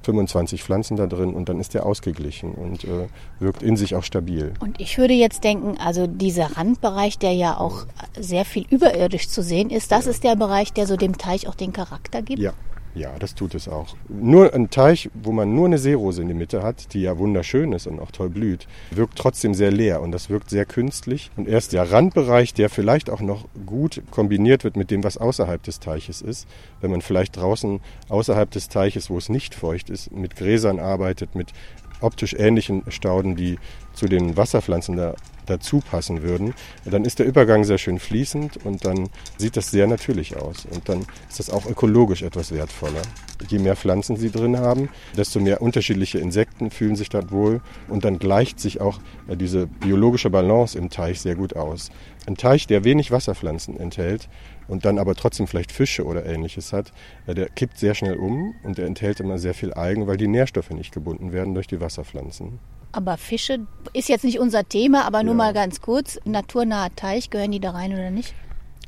25 0.05 0.63
Pflanzen 0.63 0.97
da 0.97 1.07
drin 1.07 1.33
und 1.33 1.49
dann 1.49 1.61
ist 1.61 1.75
der 1.75 1.87
ausgeglichen 1.87 2.53
und 2.53 2.85
äh, 2.85 3.09
wirkt 3.41 3.63
in 3.63 3.77
sich 3.77 3.95
auch 3.95 4.05
stabil. 4.05 4.53
Und 4.61 4.81
ich 4.81 4.99
würde 4.99 5.15
jetzt 5.15 5.45
denken, 5.45 5.77
also 5.79 6.07
dieser 6.07 6.57
Randbereich, 6.57 7.19
der 7.19 7.33
ja 7.33 7.57
auch 7.57 7.87
sehr 8.19 8.45
viel 8.45 8.67
überirdisch 8.69 9.29
zu 9.29 9.43
sehen 9.43 9.71
ist, 9.71 9.91
das 9.91 10.07
ist 10.07 10.23
der 10.23 10.37
Bereich, 10.37 10.73
der 10.73 10.87
so 10.87 10.97
dem 10.97 11.17
Teich 11.17 11.49
auch 11.49 11.55
den 11.55 11.73
Charakter 11.73 12.23
gibt. 12.23 12.41
Ja, 12.41 12.53
ja, 12.95 13.11
das 13.19 13.35
tut 13.35 13.55
es 13.55 13.69
auch. 13.69 13.97
Nur 14.09 14.55
ein 14.55 14.71
Teich, 14.71 15.11
wo 15.15 15.33
man 15.33 15.55
nur 15.55 15.67
eine 15.67 15.79
Seerose 15.79 16.23
in 16.23 16.29
der 16.29 16.37
Mitte 16.37 16.63
hat, 16.63 16.95
die 16.95 17.03
ja 17.03 17.19
wunderschön 17.19 17.73
ist 17.73 17.87
und 17.87 17.99
auch 17.99 18.13
toll 18.13 18.31
blüht, 18.31 18.69
wirkt 18.91 19.19
trotzdem 19.19 19.55
sehr 19.55 19.73
leer 19.73 20.01
und 20.01 20.13
das 20.13 20.31
wirkt 20.31 20.49
sehr 20.49 20.65
künstlich. 20.65 21.31
Und 21.37 21.49
erst 21.49 21.73
der 21.73 21.91
Randbereich, 21.91 22.55
der 22.55 22.71
vielleicht 22.71 23.11
auch 23.11 23.21
noch 23.21 23.47
gut 23.67 24.03
kombiniert 24.11 24.63
wird 24.63 24.77
mit 24.77 24.91
dem, 24.91 25.03
was 25.03 25.17
außerhalb 25.17 25.63
des 25.63 25.81
Teiches 25.81 26.23
ist, 26.23 26.47
wenn 26.81 26.91
man 26.91 27.01
vielleicht 27.01 27.37
draußen 27.37 27.81
außerhalb 28.09 28.51
des 28.51 28.69
Teiches, 28.69 29.11
wo 29.11 29.19
es 29.19 29.29
nicht 29.29 29.55
feucht 29.55 29.91
ist, 29.91 30.13
mit 30.13 30.37
Gräsern 30.37 30.79
arbeitet, 30.79 31.35
mit 31.35 31.53
optisch 32.01 32.35
ähnlichen 32.35 32.83
Stauden, 32.89 33.37
die 33.37 33.59
zu 33.93 34.07
den 34.07 34.37
Wasserpflanzen 34.37 34.97
da 34.97 35.15
dazu 35.47 35.81
passen 35.81 36.23
würden, 36.23 36.55
dann 36.85 37.05
ist 37.05 37.19
der 37.19 37.27
Übergang 37.27 37.65
sehr 37.65 37.79
schön 37.79 37.99
fließend 37.99 38.65
und 38.65 38.85
dann 38.85 39.09
sieht 39.37 39.57
das 39.57 39.71
sehr 39.71 39.87
natürlich 39.87 40.37
aus. 40.37 40.67
Und 40.71 40.89
dann 40.89 41.07
ist 41.29 41.39
das 41.39 41.51
auch 41.51 41.67
ökologisch 41.67 42.23
etwas 42.23 42.53
wertvoller. 42.53 43.03
Je 43.49 43.59
mehr 43.59 43.77
Pflanzen 43.77 44.17
sie 44.17 44.31
drin 44.31 44.59
haben, 44.59 44.89
desto 45.17 45.41
mehr 45.41 45.61
unterschiedliche 45.61 46.19
Insekten 46.19 46.71
fühlen 46.71 46.97
sich 46.97 47.09
dort 47.09 47.31
wohl 47.31 47.61
und 47.89 48.05
dann 48.05 48.19
gleicht 48.19 48.61
sich 48.61 48.81
auch 48.81 49.01
äh, 49.29 49.37
diese 49.37 49.67
biologische 49.67 50.31
Balance 50.31 50.79
im 50.79 50.89
Teich 50.89 51.21
sehr 51.21 51.35
gut 51.35 51.57
aus. 51.57 51.91
Ein 52.27 52.37
Teich, 52.37 52.67
der 52.67 52.85
wenig 52.85 53.11
Wasserpflanzen 53.11 53.79
enthält 53.79 54.29
und 54.67 54.85
dann 54.87 54.99
aber 54.99 55.15
trotzdem 55.15 55.47
vielleicht 55.47 55.73
Fische 55.73 56.05
oder 56.05 56.25
ähnliches 56.25 56.73
hat, 56.73 56.93
äh, 57.27 57.35
der 57.35 57.49
kippt 57.51 57.79
sehr 57.79 57.95
schnell 57.95 58.17
um 58.17 58.55
und 58.63 58.79
der 58.79 58.87
enthält 58.87 59.21
immer 59.21 59.39
sehr 59.39 59.53
viel 59.55 59.73
Algen, 59.75 60.07
weil 60.07 60.17
die 60.17 60.29
Nährstoffe 60.29 60.71
nicht 60.71 60.93
gebunden 60.93 61.33
werden 61.33 61.55
durch 61.55 61.67
die 61.67 61.81
Wasserpflanzen. 61.81 62.59
Aber 62.93 63.17
Fische 63.19 63.67
ist 63.93 64.09
jetzt 64.09 64.25
nicht 64.25 64.39
unser 64.39 64.67
Thema, 64.69 65.05
aber 65.05 65.23
nur 65.23 65.35
Ja. 65.35 65.39
mal 65.39 65.53
ganz 65.53 65.81
kurz. 65.81 66.19
Naturnaher 66.25 66.95
Teich, 66.97 67.29
gehören 67.29 67.51
die 67.53 67.61
da 67.61 67.73
rein 67.73 67.93
oder 67.93 68.11
nicht? 68.11 68.35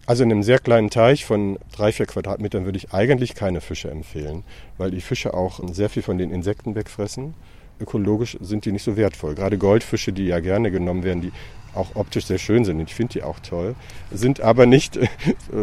Also 0.06 0.22
in 0.22 0.30
einem 0.30 0.44
sehr 0.44 0.60
kleinen 0.60 0.88
Teich 0.88 1.24
von 1.24 1.58
drei, 1.72 1.90
vier 1.90 2.06
Quadratmetern 2.06 2.64
würde 2.64 2.78
ich 2.78 2.94
eigentlich 2.94 3.34
keine 3.34 3.60
Fische 3.60 3.90
empfehlen, 3.90 4.44
weil 4.78 4.92
die 4.92 5.00
Fische 5.00 5.34
auch 5.34 5.60
sehr 5.72 5.90
viel 5.90 6.02
von 6.04 6.16
den 6.16 6.30
Insekten 6.30 6.76
wegfressen. 6.76 7.34
Ökologisch 7.80 8.38
sind 8.40 8.64
die 8.64 8.72
nicht 8.72 8.84
so 8.84 8.96
wertvoll. 8.96 9.34
Gerade 9.34 9.58
Goldfische, 9.58 10.12
die 10.12 10.26
ja 10.26 10.38
gerne 10.38 10.70
genommen 10.70 11.02
werden, 11.02 11.20
die 11.20 11.32
auch 11.76 11.94
optisch 11.94 12.26
sehr 12.26 12.38
schön 12.38 12.64
sind, 12.64 12.80
ich 12.80 12.94
finde 12.94 13.14
die 13.14 13.22
auch 13.22 13.38
toll, 13.40 13.74
sind 14.10 14.40
aber 14.40 14.66
nicht 14.66 14.96
äh, 14.96 15.08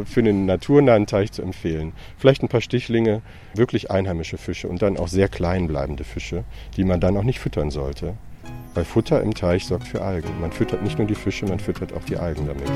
für 0.05 0.23
den 0.23 0.45
naturnahen 0.45 1.07
Teich 1.07 1.31
zu 1.31 1.41
empfehlen. 1.41 1.93
Vielleicht 2.17 2.43
ein 2.43 2.49
paar 2.49 2.61
Stichlinge, 2.61 3.21
wirklich 3.53 3.91
einheimische 3.91 4.37
Fische 4.37 4.67
und 4.67 4.81
dann 4.81 4.97
auch 4.97 5.07
sehr 5.07 5.27
klein 5.27 5.67
bleibende 5.67 6.03
Fische, 6.03 6.43
die 6.77 6.83
man 6.83 6.99
dann 6.99 7.17
auch 7.17 7.23
nicht 7.23 7.39
füttern 7.39 7.71
sollte. 7.71 8.15
Weil 8.73 8.85
Futter 8.85 9.21
im 9.21 9.33
Teich 9.33 9.65
sorgt 9.65 9.87
für 9.87 10.01
Algen. 10.01 10.29
Man 10.41 10.51
füttert 10.51 10.81
nicht 10.81 10.97
nur 10.97 11.07
die 11.07 11.15
Fische, 11.15 11.45
man 11.45 11.59
füttert 11.59 11.93
auch 11.93 12.03
die 12.03 12.17
Algen 12.17 12.47
damit. 12.47 12.71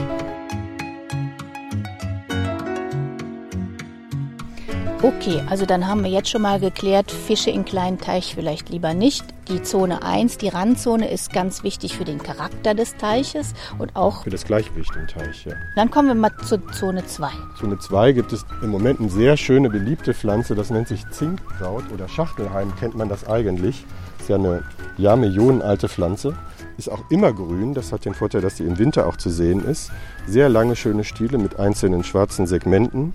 Okay, 5.04 5.44
also 5.48 5.68
dann 5.68 5.86
haben 5.86 6.04
wir 6.04 6.10
jetzt 6.10 6.30
schon 6.30 6.42
mal 6.42 6.60
geklärt, 6.60 7.12
Fische 7.12 7.51
in 7.51 7.66
kleinen 7.66 8.00
Teich 8.00 8.34
vielleicht 8.34 8.70
lieber 8.70 8.96
nicht. 8.96 9.24
Die 9.48 9.62
Zone 9.62 10.01
1, 10.01 10.39
die 10.39 10.50
Randzone, 10.50 11.12
ist 11.12 11.32
ganz 11.32 11.62
wichtig 11.62 11.96
für 11.96 12.04
den 12.04 12.18
Charakter 12.18 12.74
des 12.74 12.98
Teiches 12.98 13.54
und 13.77 13.96
auch, 13.96 14.24
Für 14.24 14.32
das 14.32 14.44
Gleichgewicht 14.44 14.96
im 14.96 15.08
Teich, 15.08 15.46
ja. 15.46 15.54
dann 15.75 15.92
kommen 15.92 16.08
wir 16.08 16.16
mal 16.16 16.32
zur 16.44 16.68
Zone 16.72 17.06
2. 17.06 17.30
Zone 17.60 17.77
2 17.77 18.12
gibt 18.13 18.34
es 18.34 18.44
im 18.63 18.72
Moment 18.72 19.00
eine 19.00 19.10
sehr 19.10 19.38
schöne, 19.38 19.70
beliebte 19.70 20.16
Pflanze, 20.16 20.56
das 20.56 20.72
nennt 20.72 20.88
sich 20.88 21.08
Zinkkraut 21.12 21.84
oder 21.94 22.08
Schachtelheim, 22.08 22.74
kennt 22.80 22.96
man 22.96 23.08
das 23.08 23.27
eigentlich. 23.27 23.86
Ist 24.20 24.30
ja 24.30 24.36
eine 24.38 24.63
jahrmillionenalte 24.98 25.89
Pflanze. 25.89 26.36
Ist 26.77 26.89
auch 26.89 27.10
immer 27.12 27.34
grün, 27.34 27.75
das 27.75 27.92
hat 27.92 28.06
den 28.06 28.16
Vorteil, 28.16 28.42
dass 28.42 28.58
sie 28.58 28.63
im 28.63 28.80
Winter 28.80 29.06
auch 29.06 29.18
zu 29.18 29.30
sehen 29.30 29.63
ist. 29.63 29.92
Sehr 30.25 30.50
lange, 30.50 30.75
schöne 30.75 31.04
Stiele 31.04 31.38
mit 31.38 31.60
einzelnen 31.60 32.04
schwarzen 32.04 32.48
Segmenten. 32.48 33.13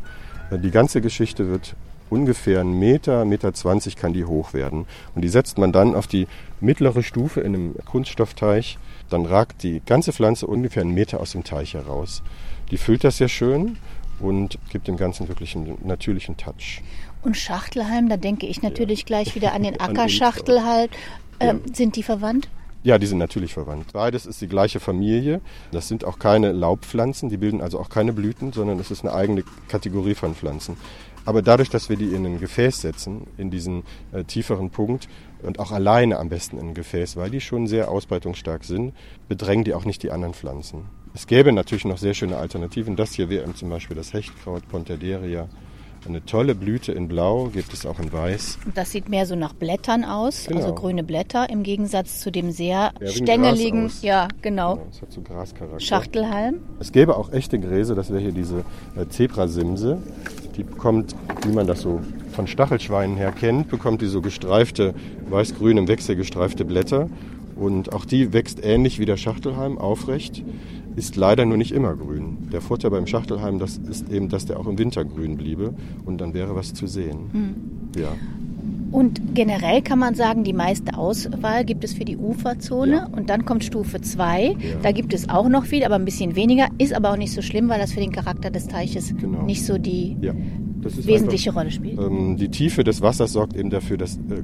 Die 0.59 0.71
ganze 0.71 1.01
Geschichte 1.01 1.49
wird 1.49 1.75
ungefähr 2.11 2.61
einen 2.61 2.79
Meter, 2.79 3.25
Meter 3.25 3.55
20 3.55 3.97
kann 3.97 4.13
die 4.13 4.25
hoch 4.25 4.53
werden. 4.53 4.87
Und 5.15 5.23
die 5.23 5.29
setzt 5.29 5.57
man 5.59 5.73
dann 5.73 5.95
auf 5.95 6.07
die 6.07 6.27
mittlere 6.61 7.03
Stufe 7.03 7.41
in 7.41 7.55
einem 7.55 7.75
Kunststoffteich. 7.87 8.79
Dann 9.09 9.25
ragt 9.25 9.63
die 9.63 9.81
ganze 9.85 10.13
Pflanze 10.13 10.47
ungefähr 10.47 10.83
einen 10.83 10.95
Meter 10.95 11.21
aus 11.21 11.33
dem 11.33 11.43
Teich 11.45 11.75
heraus. 11.75 12.23
Die 12.71 12.77
füllt 12.77 13.05
das 13.05 13.17
sehr 13.17 13.29
schön 13.29 13.79
und 14.21 14.59
gibt 14.71 14.89
dem 14.89 14.97
Ganzen 14.97 15.29
wirklich 15.29 15.57
einen 15.57 15.79
natürlichen 15.85 16.37
Touch. 16.37 16.83
Und 17.23 17.37
Schachtelhalm, 17.37 18.09
da 18.09 18.17
denke 18.17 18.47
ich 18.47 18.63
natürlich 18.63 19.07
gleich 19.07 19.35
wieder 19.35 19.53
an 19.55 19.63
den 19.63 19.81
Ackerschachtelhalm. 19.81 20.91
Ähm, 21.41 21.61
Sind 21.73 21.97
die 21.97 22.03
verwandt? 22.03 22.49
Ja, 22.85 22.99
die 22.99 23.07
sind 23.07 23.19
natürlich 23.19 23.53
verwandt. 23.55 23.93
Beides 23.93 24.27
ist 24.27 24.41
die 24.41 24.49
gleiche 24.49 24.81
Familie. 24.81 25.41
Das 25.71 25.87
sind 25.87 26.05
auch 26.05 26.19
keine 26.19 26.51
Laubpflanzen, 26.51 27.29
die 27.29 27.37
bilden 27.37 27.61
also 27.61 27.79
auch 27.79 27.89
keine 27.89 28.13
Blüten, 28.13 28.53
sondern 28.53 28.81
es 28.81 28.91
ist 28.91 29.05
eine 29.05 29.15
eigene 29.15 29.45
Kategorie 29.69 30.15
von 30.15 30.35
Pflanzen. 30.35 30.77
Aber 31.25 31.43
dadurch, 31.43 31.71
dass 31.71 31.89
wir 31.89 31.97
die 31.97 32.13
in 32.13 32.27
ein 32.27 32.41
Gefäß 32.41 32.81
setzen, 32.81 33.29
in 33.37 33.53
diesen 33.53 33.85
äh, 34.11 34.25
tieferen 34.25 34.71
Punkt 34.71 35.09
und 35.43 35.61
auch 35.61 35.71
alleine 35.71 36.19
am 36.19 36.29
besten 36.29 36.59
in 36.59 36.71
ein 36.71 36.75
Gefäß, 36.75 37.17
weil 37.17 37.31
die 37.31 37.41
schon 37.41 37.69
sehr 37.69 37.89
ausbreitungsstark 37.89 38.65
sind, 38.65 38.95
bedrängen 39.29 39.65
die 39.65 39.75
auch 39.75 39.85
nicht 39.85 40.03
die 40.03 40.11
anderen 40.11 40.35
Pflanzen. 40.35 40.87
Es 41.15 41.29
gäbe 41.29 41.53
natürlich 41.53 41.85
noch 41.85 41.99
sehr 41.99 42.15
schöne 42.15 42.39
Alternativen. 42.39 42.97
Das 42.97 43.13
hier 43.13 43.29
wäre 43.29 43.53
zum 43.55 43.69
Beispiel 43.69 43.97
das 43.97 44.13
Hechtkraut 44.13 44.69
Pontaderia 44.69 45.49
eine 46.07 46.25
tolle 46.25 46.55
Blüte 46.55 46.93
in 46.93 47.09
Blau, 47.09 47.51
gibt 47.53 47.73
es 47.73 47.87
auch 47.87 47.99
in 48.01 48.13
Weiß. 48.13 48.59
Das 48.75 48.91
sieht 48.93 49.09
mehr 49.09 49.27
so 49.27 49.37
nach 49.37 49.53
Blättern 49.53 50.05
aus, 50.05 50.47
Genau. 50.47 50.61
also 50.61 50.75
grüne 50.75 51.03
Blätter, 51.05 51.49
im 51.51 51.63
Gegensatz 51.63 52.21
zu 52.21 52.31
dem 52.31 52.51
sehr 52.51 52.93
stängeligen, 53.05 53.91
ja, 54.03 54.29
genau, 54.43 54.79
Es 54.91 55.01
hat 55.03 55.13
so 55.13 55.21
Grascharakter. 55.21 55.81
Schachtelhalm. 55.81 56.57
Es 56.81 56.93
gäbe 56.93 57.17
auch 57.17 57.33
echte 57.33 57.59
Gräser, 57.59 57.95
das 57.95 58.11
wäre 58.11 58.21
hier 58.21 58.33
diese 58.33 58.65
äh, 58.97 59.07
Zebrasimse. 59.09 59.99
Die 60.57 60.65
bekommt, 60.65 61.15
wie 61.47 61.53
man 61.53 61.67
das 61.67 61.81
so 61.81 62.01
von 62.33 62.47
Stachelschweinen 62.47 63.17
her 63.17 63.33
kennt, 63.33 63.69
bekommt 63.69 64.03
die 64.03 64.07
so 64.07 64.21
gestreifte, 64.21 64.95
weiß-grün 65.31 65.77
im 65.79 65.89
Wechsel 65.89 66.17
gestreifte 66.17 66.65
Blätter. 66.65 67.09
Und 67.57 67.93
auch 67.93 68.05
die 68.05 68.33
wächst 68.33 68.65
ähnlich 68.65 68.99
wie 68.99 69.05
der 69.05 69.17
Schachtelhalm, 69.19 69.79
aufrecht, 69.79 70.43
ist 70.97 71.17
leider 71.17 71.45
nur 71.47 71.57
nicht 71.57 71.73
immer 71.73 71.95
grün. 71.97 72.49
Der 72.53 72.61
Vorteil 72.61 72.91
beim 72.91 73.07
Schachtelhalm 73.07 73.59
das 73.59 73.79
ist 73.79 74.11
eben, 74.11 74.29
dass 74.29 74.47
der 74.47 74.59
auch 74.61 74.67
im 74.67 74.79
Winter 74.79 75.05
grün 75.05 75.37
bliebe 75.37 75.75
und 76.05 76.21
dann 76.21 76.35
wäre 76.35 76.55
was 76.55 76.75
zu 76.75 76.87
sehen. 76.87 77.91
Ja. 77.97 78.09
Und 78.91 79.35
generell 79.35 79.81
kann 79.81 79.99
man 79.99 80.15
sagen, 80.15 80.45
die 80.45 80.53
meiste 80.53 80.99
Auswahl 80.99 81.65
gibt 81.65 81.83
es 81.83 81.95
für 81.95 82.05
die 82.05 82.19
Uferzone 82.19 82.93
Ja. 82.93 83.07
und 83.07 83.31
dann 83.31 83.47
kommt 83.47 83.65
Stufe 83.65 84.03
2. 84.03 84.45
Ja. 84.49 84.55
Da 84.83 84.93
gibt 84.93 85.15
es 85.15 85.31
auch 85.31 85.49
noch 85.49 85.65
viel, 85.65 85.83
aber 85.83 85.95
ein 85.95 86.05
bisschen 86.05 86.37
weniger, 86.37 86.69
ist 86.77 86.93
aber 86.93 87.11
auch 87.13 87.17
nicht 87.17 87.33
so 87.33 87.41
schlimm, 87.41 87.71
weil 87.71 87.81
das 87.81 87.93
für 87.93 88.01
den 88.01 88.13
Charakter 88.13 88.51
des 88.51 88.69
Teiches 88.69 89.15
Genau. 89.19 89.43
nicht 89.45 89.65
so 89.65 89.79
die 89.79 90.17
ja. 90.21 90.35
Wesentliche 90.85 91.51
einfach- 91.51 91.61
Rolle 91.61 91.71
spielt. 91.71 91.99
Ähm, 91.99 92.37
die 92.37 92.49
Tiefe 92.49 92.85
des 92.85 93.01
Wassers 93.03 93.33
sorgt 93.33 93.55
eben 93.57 93.71
dafür, 93.71 93.97
dass 93.97 94.17
äh, 94.17 94.43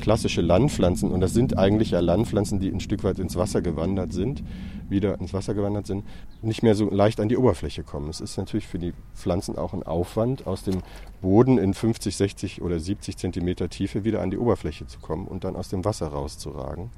klassische 0.00 0.40
Landpflanzen, 0.40 1.10
und 1.10 1.20
das 1.20 1.34
sind 1.34 1.58
eigentlich 1.58 1.90
ja 1.92 2.00
Landpflanzen, 2.00 2.60
die 2.60 2.70
ein 2.70 2.80
Stück 2.80 3.04
weit 3.04 3.18
ins 3.18 3.36
Wasser 3.36 3.62
gewandert 3.62 4.12
sind, 4.12 4.42
wieder 4.88 5.20
ins 5.20 5.32
Wasser 5.34 5.54
gewandert 5.54 5.86
sind, 5.86 6.04
nicht 6.42 6.62
mehr 6.62 6.74
so 6.74 6.88
leicht 6.90 7.20
an 7.20 7.28
die 7.28 7.36
Oberfläche 7.36 7.82
kommen. 7.82 8.08
Es 8.08 8.20
ist 8.20 8.36
natürlich 8.38 8.66
für 8.66 8.78
die 8.78 8.92
Pflanzen 9.14 9.56
auch 9.58 9.74
ein 9.74 9.82
Aufwand, 9.82 10.46
aus 10.46 10.62
dem 10.62 10.78
Boden 11.20 11.58
in 11.58 11.74
50, 11.74 12.16
60 12.16 12.62
oder 12.62 12.78
70 12.78 13.16
Zentimeter 13.16 13.68
Tiefe 13.68 14.04
wieder 14.04 14.20
an 14.22 14.30
die 14.30 14.38
Oberfläche 14.38 14.86
zu 14.86 14.98
kommen 15.00 15.26
und 15.26 15.44
dann 15.44 15.56
aus 15.56 15.68
dem 15.68 15.84
Wasser 15.84 16.08
rauszuragen. 16.08 16.90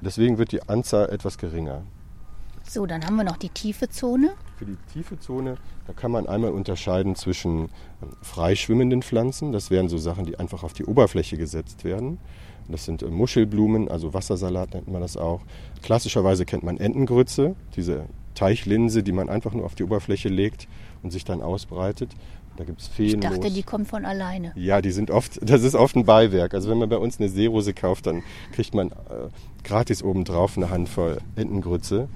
Deswegen 0.00 0.38
wird 0.38 0.52
die 0.52 0.62
Anzahl 0.68 1.08
etwas 1.10 1.38
geringer. 1.38 1.82
So, 2.68 2.84
dann 2.86 3.04
haben 3.04 3.16
wir 3.16 3.24
noch 3.24 3.36
die 3.36 3.48
tiefe 3.48 3.88
Zone. 3.88 4.30
Für 4.58 4.64
die 4.64 4.76
tiefe 4.92 5.18
Zone, 5.18 5.56
da 5.86 5.92
kann 5.92 6.10
man 6.10 6.26
einmal 6.26 6.50
unterscheiden 6.50 7.14
zwischen 7.14 7.60
ähm, 7.60 7.68
freischwimmenden 8.22 9.02
Pflanzen, 9.02 9.52
das 9.52 9.70
wären 9.70 9.88
so 9.88 9.98
Sachen, 9.98 10.26
die 10.26 10.38
einfach 10.38 10.62
auf 10.62 10.72
die 10.72 10.84
Oberfläche 10.84 11.36
gesetzt 11.36 11.84
werden. 11.84 12.18
Das 12.68 12.84
sind 12.84 13.02
äh, 13.02 13.06
Muschelblumen, 13.06 13.88
also 13.88 14.14
Wassersalat 14.14 14.74
nennt 14.74 14.88
man 14.88 15.00
das 15.00 15.16
auch. 15.16 15.42
Klassischerweise 15.82 16.44
kennt 16.44 16.64
man 16.64 16.78
Entengrütze, 16.78 17.54
diese 17.76 18.06
Teichlinse, 18.34 19.02
die 19.02 19.12
man 19.12 19.28
einfach 19.28 19.52
nur 19.52 19.64
auf 19.64 19.74
die 19.74 19.84
Oberfläche 19.84 20.28
legt 20.28 20.66
und 21.02 21.10
sich 21.10 21.24
dann 21.24 21.42
ausbreitet. 21.42 22.10
Da 22.56 22.64
gibt 22.64 22.80
es 22.80 22.90
Ich 22.98 23.18
dachte, 23.20 23.50
die 23.50 23.62
kommt 23.62 23.86
von 23.86 24.04
alleine. 24.04 24.52
Ja, 24.56 24.80
die 24.80 24.90
sind 24.90 25.10
oft, 25.10 25.38
das 25.48 25.62
ist 25.62 25.74
oft 25.74 25.94
ein 25.94 26.04
Beiwerk. 26.04 26.54
Also 26.54 26.70
wenn 26.70 26.78
man 26.78 26.88
bei 26.88 26.98
uns 26.98 27.20
eine 27.20 27.28
Seerose 27.28 27.74
kauft, 27.74 28.06
dann 28.06 28.22
kriegt 28.52 28.74
man 28.74 28.88
äh, 28.90 29.28
gratis 29.62 30.02
obendrauf 30.02 30.56
eine 30.56 30.70
Handvoll 30.70 31.18
Entengrütze. 31.36 32.08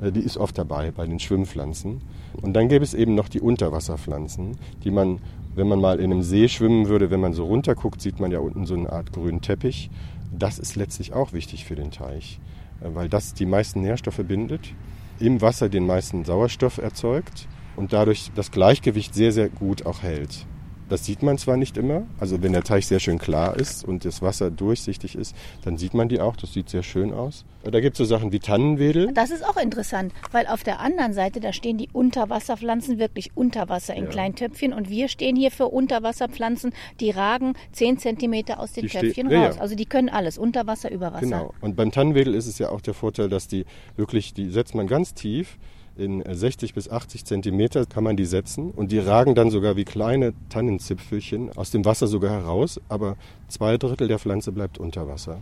Äh, 0.00 0.12
die 0.12 0.20
ist 0.20 0.36
oft 0.36 0.56
dabei 0.58 0.90
bei 0.90 1.06
den 1.06 1.18
Schwimmpflanzen. 1.18 2.02
Und 2.40 2.52
dann 2.54 2.68
gäbe 2.68 2.84
es 2.84 2.94
eben 2.94 3.14
noch 3.14 3.28
die 3.28 3.40
Unterwasserpflanzen, 3.40 4.56
die 4.84 4.90
man, 4.90 5.20
wenn 5.54 5.68
man 5.68 5.80
mal 5.80 6.00
in 6.00 6.12
einem 6.12 6.22
See 6.22 6.48
schwimmen 6.48 6.88
würde, 6.88 7.10
wenn 7.10 7.20
man 7.20 7.32
so 7.32 7.46
runterguckt, 7.46 8.00
sieht 8.00 8.20
man 8.20 8.30
ja 8.30 8.38
unten 8.38 8.66
so 8.66 8.74
eine 8.74 8.92
Art 8.92 9.12
grünen 9.12 9.40
Teppich. 9.40 9.90
Das 10.36 10.58
ist 10.58 10.76
letztlich 10.76 11.12
auch 11.12 11.32
wichtig 11.32 11.64
für 11.64 11.76
den 11.76 11.90
Teich, 11.90 12.40
äh, 12.80 12.88
weil 12.94 13.08
das 13.08 13.34
die 13.34 13.46
meisten 13.46 13.80
Nährstoffe 13.82 14.22
bindet, 14.26 14.74
im 15.18 15.40
Wasser 15.40 15.68
den 15.68 15.86
meisten 15.86 16.24
Sauerstoff 16.24 16.78
erzeugt 16.78 17.48
und 17.74 17.92
dadurch 17.92 18.30
das 18.34 18.50
Gleichgewicht 18.50 19.14
sehr, 19.14 19.32
sehr 19.32 19.48
gut 19.48 19.86
auch 19.86 20.02
hält. 20.02 20.46
Das 20.88 21.04
sieht 21.04 21.22
man 21.22 21.36
zwar 21.36 21.56
nicht 21.56 21.76
immer, 21.76 22.02
also 22.20 22.42
wenn 22.42 22.52
der 22.52 22.62
Teich 22.62 22.86
sehr 22.86 23.00
schön 23.00 23.18
klar 23.18 23.56
ist 23.56 23.84
und 23.84 24.04
das 24.04 24.22
Wasser 24.22 24.50
durchsichtig 24.52 25.16
ist, 25.16 25.34
dann 25.64 25.76
sieht 25.78 25.94
man 25.94 26.08
die 26.08 26.20
auch, 26.20 26.36
das 26.36 26.52
sieht 26.52 26.68
sehr 26.68 26.84
schön 26.84 27.12
aus. 27.12 27.44
Da 27.64 27.80
gibt 27.80 27.94
es 27.94 27.98
so 27.98 28.04
Sachen 28.04 28.30
wie 28.30 28.38
Tannenwedel. 28.38 29.12
Das 29.12 29.30
ist 29.32 29.44
auch 29.44 29.56
interessant, 29.56 30.12
weil 30.30 30.46
auf 30.46 30.62
der 30.62 30.78
anderen 30.78 31.12
Seite, 31.12 31.40
da 31.40 31.52
stehen 31.52 31.78
die 31.78 31.88
Unterwasserpflanzen 31.92 32.98
wirklich 33.00 33.30
unter 33.34 33.68
Wasser 33.68 33.94
in 33.94 34.04
Ja. 34.04 34.10
kleinen 34.10 34.36
Töpfchen 34.36 34.72
und 34.72 34.88
wir 34.88 35.08
stehen 35.08 35.34
hier 35.34 35.50
für 35.50 35.66
Unterwasserpflanzen, 35.66 36.72
die 37.00 37.10
ragen 37.10 37.54
10 37.72 37.98
Zentimeter 37.98 38.60
aus 38.60 38.72
den 38.72 38.82
Die 38.82 38.88
Töpfchen 38.88 39.28
ja, 39.30 39.40
ja. 39.40 39.46
raus. 39.48 39.58
Also 39.58 39.74
die 39.74 39.86
können 39.86 40.08
alles, 40.08 40.38
unter 40.38 40.66
Wasser, 40.68 40.92
über 40.92 41.12
Wasser. 41.12 41.20
Genau. 41.20 41.54
Und 41.60 41.74
beim 41.74 41.90
Tannenwedel 41.90 42.34
ist 42.34 42.46
es 42.46 42.58
ja 42.58 42.68
auch 42.70 42.80
der 42.80 42.94
Vorteil, 42.94 43.28
dass 43.28 43.48
die 43.48 43.64
wirklich, 43.96 44.34
die 44.34 44.50
setzt 44.50 44.76
man 44.76 44.86
ganz 44.86 45.14
tief. 45.14 45.58
In 45.96 46.20
äh, 46.22 46.34
60 46.34 46.74
bis 46.74 46.90
80 46.90 47.24
Zentimeter 47.24 47.86
kann 47.86 48.04
man 48.04 48.16
die 48.16 48.26
setzen 48.26 48.70
und 48.70 48.92
die 48.92 48.98
ragen 48.98 49.34
dann 49.34 49.50
sogar 49.50 49.76
wie 49.76 49.84
kleine 49.84 50.34
Tannenzipfelchen 50.50 51.56
aus 51.56 51.70
dem 51.70 51.84
Wasser 51.84 52.06
sogar 52.06 52.32
heraus, 52.32 52.80
aber 52.88 53.16
zwei 53.48 53.78
Drittel 53.78 54.08
der 54.08 54.18
Pflanze 54.18 54.52
bleibt 54.52 54.78
unter 54.78 55.08
Wasser. 55.08 55.38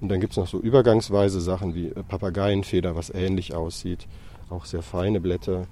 Und 0.00 0.10
dann 0.10 0.20
gibt 0.20 0.32
es 0.32 0.36
noch 0.36 0.46
so 0.46 0.60
übergangsweise 0.60 1.40
Sachen 1.40 1.74
wie 1.74 1.88
äh, 1.88 2.02
Papageienfeder, 2.02 2.96
was 2.96 3.10
ähnlich 3.10 3.54
aussieht, 3.54 4.06
auch 4.50 4.64
sehr 4.64 4.82
feine 4.82 5.20
Blätter. 5.20 5.66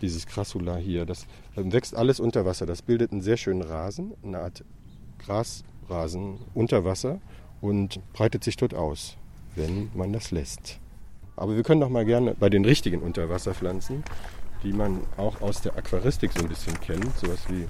Dieses 0.00 0.26
Crassula 0.26 0.76
hier, 0.76 1.04
das 1.04 1.26
ähm, 1.56 1.72
wächst 1.72 1.94
alles 1.94 2.20
unter 2.20 2.46
Wasser. 2.46 2.66
Das 2.66 2.82
bildet 2.82 3.12
einen 3.12 3.20
sehr 3.20 3.36
schönen 3.36 3.62
Rasen, 3.62 4.12
eine 4.24 4.38
Art 4.38 4.64
Grasrasen 5.18 6.38
unter 6.54 6.84
Wasser 6.84 7.20
und 7.60 8.00
breitet 8.12 8.44
sich 8.44 8.56
dort 8.56 8.74
aus, 8.74 9.16
wenn 9.56 9.90
man 9.94 10.12
das 10.12 10.30
lässt. 10.30 10.79
Aber 11.40 11.56
wir 11.56 11.62
können 11.64 11.80
doch 11.80 11.88
mal 11.88 12.04
gerne 12.04 12.34
bei 12.38 12.48
den 12.50 12.64
richtigen 12.64 13.00
Unterwasserpflanzen, 13.00 14.04
die 14.62 14.72
man 14.72 15.00
auch 15.16 15.40
aus 15.40 15.62
der 15.62 15.74
Aquaristik 15.76 16.30
so 16.32 16.42
ein 16.42 16.48
bisschen 16.48 16.78
kennt, 16.80 17.16
sowas 17.18 17.40
wie 17.48 17.66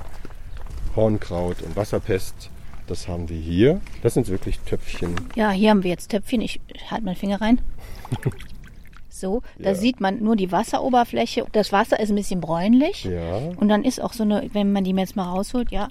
Hornkraut 0.97 1.63
und 1.63 1.77
Wasserpest, 1.77 2.51
das 2.89 3.07
haben 3.07 3.29
wir 3.29 3.39
hier. 3.39 3.81
Das 4.03 4.15
sind 4.15 4.27
wirklich 4.29 4.59
Töpfchen. 4.61 5.15
Ja, 5.37 5.51
hier 5.53 5.71
haben 5.71 5.85
wir 5.85 5.91
jetzt 5.91 6.11
Töpfchen. 6.11 6.41
Ich 6.41 6.61
halte 6.91 7.05
meinen 7.05 7.17
Finger 7.17 7.41
rein. 7.41 7.61
So, 9.13 9.43
da 9.59 9.71
Ja. 9.71 9.75
sieht 9.75 10.01
man 10.01 10.23
nur 10.23 10.35
die 10.35 10.51
Wasseroberfläche. 10.51 11.45
Das 11.53 11.73
Wasser 11.73 12.01
ist 12.01 12.09
ein 12.09 12.15
bisschen 12.17 12.41
bräunlich. 12.41 13.05
Ja, 13.05 13.37
Und 13.57 13.69
dann 13.69 13.85
ist 13.85 14.01
auch 14.01 14.15
so 14.15 14.23
eine, 14.23 14.49
wenn 14.55 14.73
man 14.73 14.83
die 14.85 14.93
jetzt 14.93 15.15
mal 15.15 15.25
rausholt, 15.29 15.71
ja, 15.73 15.89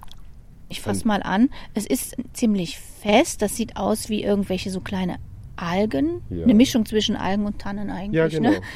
ich 0.68 0.82
fasse 0.82 1.08
mal 1.08 1.22
an. 1.22 1.50
Es 1.76 1.86
ist 1.86 2.16
ziemlich 2.34 2.80
fest. 2.80 3.42
Das 3.44 3.56
sieht 3.56 3.76
aus 3.78 4.10
wie 4.10 4.24
irgendwelche 4.24 4.72
so 4.72 4.80
kleine 4.80 5.18
Algen. 5.62 6.22
Ja. 6.30 6.44
Eine 6.44 6.54
Mischung 6.54 6.86
zwischen 6.86 7.16
Algen 7.16 7.46
und 7.46 7.60
Tannen 7.60 7.90
eigentlich. 7.90 8.18
ja 8.18 8.28
genau. 8.28 8.52
Ne? 8.52 8.62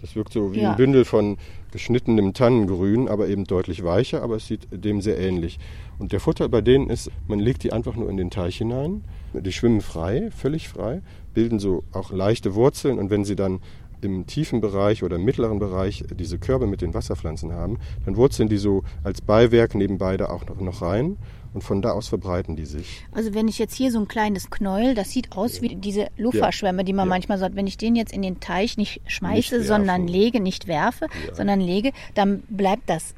Das 0.00 0.16
wirkt 0.16 0.32
so 0.32 0.52
wie 0.52 0.60
Ja. 0.62 0.70
ein 0.70 0.76
Bündel 0.76 1.04
von 1.04 1.36
geschnittenem 1.70 2.32
Tannengrün, 2.32 3.08
aber 3.08 3.28
eben 3.28 3.44
deutlich 3.44 3.84
weicher, 3.84 4.22
aber 4.22 4.36
es 4.36 4.46
sieht 4.46 4.66
dem 4.72 5.00
sehr 5.00 5.18
ähnlich. 5.18 5.58
Und 5.98 6.12
der 6.12 6.18
Vorteil 6.18 6.48
bei 6.48 6.60
denen 6.60 6.88
ist, 6.90 7.10
man 7.28 7.38
legt 7.38 7.62
die 7.62 7.72
einfach 7.72 7.94
nur 7.94 8.08
in 8.10 8.16
den 8.16 8.30
Teich 8.30 8.56
hinein. 8.56 9.04
Die 9.34 9.52
schwimmen 9.52 9.80
frei, 9.80 10.30
völlig 10.36 10.68
frei, 10.68 11.02
bilden 11.34 11.58
so 11.60 11.84
auch 11.92 12.10
leichte 12.10 12.54
Wurzeln 12.54 12.98
und 12.98 13.10
wenn 13.10 13.24
sie 13.24 13.36
dann 13.36 13.60
im 14.04 14.26
tiefen 14.26 14.60
Bereich 14.60 15.02
oder 15.02 15.16
im 15.16 15.24
mittleren 15.24 15.58
Bereich 15.58 16.04
diese 16.18 16.38
Körbe 16.38 16.66
mit 16.66 16.80
den 16.82 16.94
Wasserpflanzen 16.94 17.52
haben, 17.52 17.78
dann 18.04 18.16
wurzeln 18.16 18.48
die 18.48 18.56
so 18.58 18.82
als 19.04 19.20
Beiwerk 19.20 19.74
nebenbei 19.74 20.16
da 20.16 20.26
auch 20.30 20.44
noch, 20.60 20.82
rein 20.82 21.16
und 21.54 21.62
von 21.62 21.82
da 21.82 21.90
aus 21.92 22.08
verbreiten 22.08 22.56
die 22.56 22.64
sich. 22.64 23.04
Also 23.12 23.34
wenn 23.34 23.46
ich 23.48 23.58
jetzt 23.58 23.74
hier 23.74 23.90
so 23.92 23.98
ein 23.98 24.08
kleines 24.08 24.50
Knäuel, 24.50 24.94
das 24.94 25.10
sieht 25.10 25.36
aus 25.36 25.60
wie 25.60 25.74
diese 25.76 26.08
Luferschwämme, 26.16 26.82
die 26.84 26.92
man 26.94 27.06
Ja. 27.06 27.10
manchmal 27.10 27.38
sagt, 27.38 27.56
wenn 27.56 27.66
ich 27.66 27.76
den 27.76 27.94
jetzt 27.94 28.12
in 28.12 28.22
den 28.22 28.40
Teich 28.40 28.76
nicht 28.78 29.00
schmeiße, 29.06 29.58
Nicht 29.58 29.66
sondern 29.68 30.06
lege, 30.06 30.40
nicht 30.40 30.66
werfe, 30.66 31.06
Ja. 31.28 31.34
sondern 31.34 31.60
lege, 31.60 31.92
dann 32.14 32.42
bleibt 32.48 32.88
das 32.88 33.14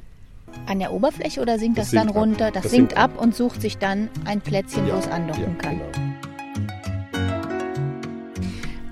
an 0.67 0.79
der 0.81 0.93
Oberfläche 0.93 1.41
oder 1.41 1.59
sinkt 1.59 1.79
das, 1.79 1.87
Das 1.91 1.95
dann 1.95 2.09
sinkt 2.09 2.17
ab. 2.17 2.23
runter? 2.23 2.51
Das, 2.51 2.63
Das 2.65 2.73
sinkt 2.73 2.91
sinkt 2.93 2.97
ab 2.97 3.21
und 3.21 3.35
sucht 3.35 3.61
sich 3.61 3.79
dann 3.79 4.09
ein 4.25 4.41
Plätzchen, 4.41 4.87
wo 4.87 4.97
es 4.97 5.09
andocken 5.09 5.59
kann. 5.59 5.79
Genau. 5.79 6.14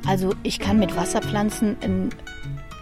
Also 0.06 0.34
ich 0.42 0.58
kann 0.58 0.78
mit 0.78 0.96
Wasserpflanzen 0.96 1.76
einen 1.80 2.10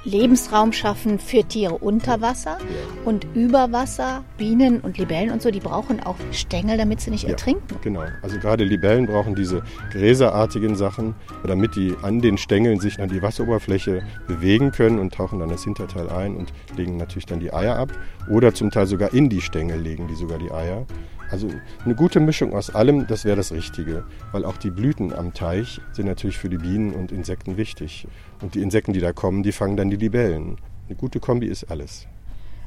Lebensraum 0.05 0.73
schaffen 0.73 1.19
für 1.19 1.45
Tiere 1.45 1.75
unter 1.75 2.23
Wasser 2.23 2.57
und 3.05 3.27
über 3.35 3.71
Wasser, 3.71 4.25
Bienen 4.39 4.81
und 4.81 4.97
Libellen 4.97 5.31
und 5.31 5.43
so, 5.43 5.51
die 5.51 5.61
brauchen 5.61 6.01
auch 6.01 6.17
Stängel, 6.33 6.79
damit 6.79 7.03
sie 7.03 7.11
nicht 7.11 7.25
Ja, 7.25 7.31
ertrinken. 7.31 7.77
Genau. 7.83 8.05
Also 8.23 8.39
gerade 8.39 8.65
Libellen 8.65 9.07
brauchen 9.07 9.35
diese 9.35 9.63
gräserartigen 9.93 10.75
Sachen, 10.75 11.15
damit 11.47 11.77
die 11.77 11.95
an 12.01 12.21
den 12.21 12.39
Stängeln 12.39 12.81
sich 12.81 13.01
an 13.01 13.11
die 13.11 13.21
Wasseroberfläche 13.21 14.03
bewegen 14.27 14.73
können 14.73 14.99
und 14.99 15.13
tauchen 15.13 15.39
dann 15.39 15.51
das 15.51 15.65
Hinterteil 15.65 16.09
ein 16.09 16.35
und 16.35 16.51
legen 16.77 16.97
natürlich 16.97 17.27
dann 17.27 17.41
die 17.41 17.53
Eier 17.53 17.77
ab. 17.77 17.93
Oder 18.31 18.55
zum 18.55 18.71
Teil 18.71 18.87
sogar 18.87 19.13
in 19.13 19.29
die 19.29 19.43
Stängel 19.43 19.81
legen 19.81 20.09
die 20.09 20.15
sogar 20.15 20.39
die 20.39 20.51
Eier. 20.51 20.87
Also 21.31 21.49
eine 21.85 21.95
gute 21.95 22.21
Mischung 22.21 22.55
aus 22.55 22.75
allem, 22.75 23.07
das 23.07 23.25
wäre 23.25 23.37
das 23.37 23.53
Richtige. 23.53 24.05
Weil 24.33 24.45
auch 24.45 24.57
die 24.57 24.71
Blüten 24.71 25.13
am 25.13 25.33
Teich 25.33 25.81
sind 25.93 26.07
natürlich 26.07 26.39
für 26.39 26.49
die 26.49 26.59
Bienen 26.59 26.93
und 26.93 27.13
Insekten 27.13 27.57
wichtig. 27.57 28.07
Und 28.41 28.55
die 28.55 28.63
Insekten, 28.63 28.93
die 28.93 29.01
da 29.01 29.13
kommen, 29.13 29.43
die 29.43 29.53
fangen 29.53 29.77
dann 29.77 29.91
die 29.91 29.97
Libellen. 29.97 30.57
Eine 30.89 30.97
gute 30.97 31.21
Kombi 31.21 31.47
ist 31.47 31.71
alles. 31.71 32.09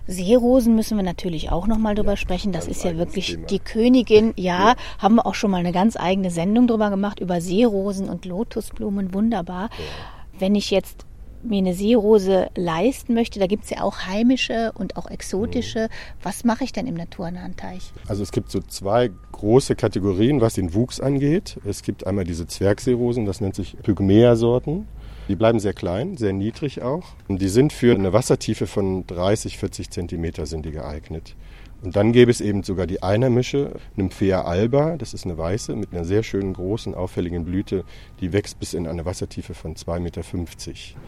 Seerosen 0.07 0.75
müssen 0.75 0.97
wir 0.97 1.03
natürlich 1.03 1.51
auch 1.51 1.65
noch 1.65 1.77
mal 1.77 1.95
drüber 1.95 2.11
ja, 2.11 2.17
sprechen. 2.17 2.51
Das 2.51 2.67
ist 2.67 2.83
ja 2.83 2.97
wirklich 2.97 3.31
Thema. 3.31 3.47
die 3.47 3.59
Königin. 3.59 4.33
Ja, 4.35 4.69
ja, 4.69 4.75
haben 4.97 5.15
wir 5.15 5.25
auch 5.25 5.35
schon 5.35 5.51
mal 5.51 5.57
eine 5.57 5.71
ganz 5.71 5.95
eigene 5.97 6.29
Sendung 6.29 6.67
drüber 6.67 6.89
gemacht 6.89 7.19
über 7.19 7.39
Seerosen 7.41 8.09
und 8.09 8.25
Lotusblumen. 8.25 9.13
Wunderbar. 9.13 9.63
Ja. 9.63 10.39
Wenn 10.39 10.55
ich 10.55 10.71
jetzt 10.71 11.05
mir 11.43 11.57
eine 11.57 11.73
Seerose 11.73 12.49
leisten 12.55 13.13
möchte, 13.13 13.39
da 13.39 13.47
gibt 13.47 13.65
es 13.65 13.69
ja 13.69 13.81
auch 13.81 14.05
heimische 14.05 14.71
und 14.75 14.97
auch 14.97 15.09
exotische. 15.09 15.89
Was 16.21 16.43
mache 16.43 16.63
ich 16.63 16.71
denn 16.71 16.87
im 16.87 16.95
naturnahen 16.95 17.55
Teich? 17.55 17.91
Also 18.07 18.23
es 18.23 18.31
gibt 18.31 18.51
so 18.51 18.61
zwei 18.61 19.11
große 19.31 19.75
Kategorien, 19.75 20.41
was 20.41 20.53
den 20.55 20.73
Wuchs 20.73 20.99
angeht. 20.99 21.57
Es 21.65 21.83
gibt 21.83 22.07
einmal 22.07 22.25
diese 22.25 22.47
Zwergseerosen, 22.47 23.25
das 23.25 23.41
nennt 23.41 23.55
sich 23.55 23.77
Pygmäa-Sorten. 23.83 24.87
Die 25.29 25.35
bleiben 25.35 25.59
sehr 25.59 25.73
klein, 25.73 26.17
sehr 26.17 26.33
niedrig 26.33 26.81
auch. 26.81 27.05
Und 27.29 27.41
die 27.41 27.47
sind 27.47 27.71
für 27.71 27.95
eine 27.95 28.11
Wassertiefe 28.11 28.67
von 28.67 29.07
30, 29.07 29.57
40 29.57 29.89
Zentimeter 29.89 30.45
sind 30.45 30.65
die 30.65 30.71
geeignet. 30.71 31.35
Und 31.83 31.97
dann 31.97 32.13
gäbe 32.13 32.31
es 32.31 32.39
eben 32.39 32.63
sogar 32.63 32.87
die 32.87 33.03
Einheimische 33.03 33.73
Nymphea 33.97 34.43
alba, 34.43 34.95
das 34.95 35.13
ist 35.13 35.25
eine 35.25 35.37
weiße 35.37 35.75
mit 35.75 35.93
einer 35.93 36.05
sehr 36.05 36.23
schönen 36.23 36.53
großen, 36.53 36.95
auffälligen 36.95 37.43
Blüte, 37.43 37.83
die 38.21 38.31
wächst 38.31 38.57
bis 38.59 38.73
in 38.73 38.87
eine 38.87 39.05
Wassertiefe 39.05 39.53
von 39.53 39.75
2,50 39.75 39.99
Meter. 39.99 40.21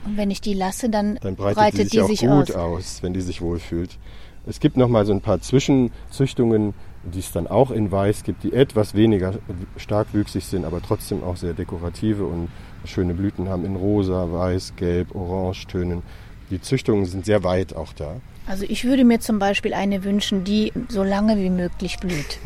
Und 0.05 0.17
wenn 0.17 0.31
ich 0.31 0.41
die 0.41 0.53
lasse, 0.53 0.89
dann, 0.89 1.17
dann 1.21 1.37
breitet, 1.37 1.57
breitet 1.57 1.79
die 1.79 1.83
sich 1.83 1.91
die 1.91 2.01
auch 2.01 2.07
sich 2.07 2.19
gut 2.19 2.55
aus. 2.55 2.55
aus, 2.55 3.03
wenn 3.03 3.13
die 3.13 3.21
sich 3.21 3.41
wohlfühlt. 3.41 3.97
Es 4.45 4.59
gibt 4.59 4.75
noch 4.75 4.89
mal 4.89 5.05
so 5.05 5.13
ein 5.13 5.21
paar 5.21 5.39
Zwischenzüchtungen, 5.39 6.73
die 7.05 7.19
es 7.19 7.31
dann 7.31 7.47
auch 7.47 7.71
in 7.71 7.91
Weiß 7.91 8.23
gibt, 8.23 8.43
die 8.43 8.51
etwas 8.51 8.93
weniger 8.93 9.35
starkwüchsig 9.77 10.43
sind, 10.43 10.65
aber 10.65 10.81
trotzdem 10.81 11.23
auch 11.23 11.37
sehr 11.37 11.53
dekorative 11.53 12.25
und 12.25 12.49
schöne 12.83 13.13
Blüten 13.13 13.47
haben 13.47 13.63
in 13.63 13.77
rosa, 13.77 14.31
weiß, 14.31 14.73
gelb, 14.75 15.15
orange 15.15 15.67
Tönen. 15.67 16.03
Die 16.51 16.61
Züchtungen 16.61 17.05
sind 17.05 17.25
sehr 17.25 17.43
weit 17.43 17.75
auch 17.75 17.93
da. 17.93 18.17
Also 18.47 18.65
ich 18.67 18.85
würde 18.85 19.05
mir 19.05 19.19
zum 19.19 19.39
Beispiel 19.39 19.73
eine 19.73 20.03
wünschen, 20.03 20.43
die 20.43 20.71
so 20.87 21.03
lange 21.03 21.37
wie 21.37 21.49
möglich 21.49 21.97
blüht. 21.97 22.39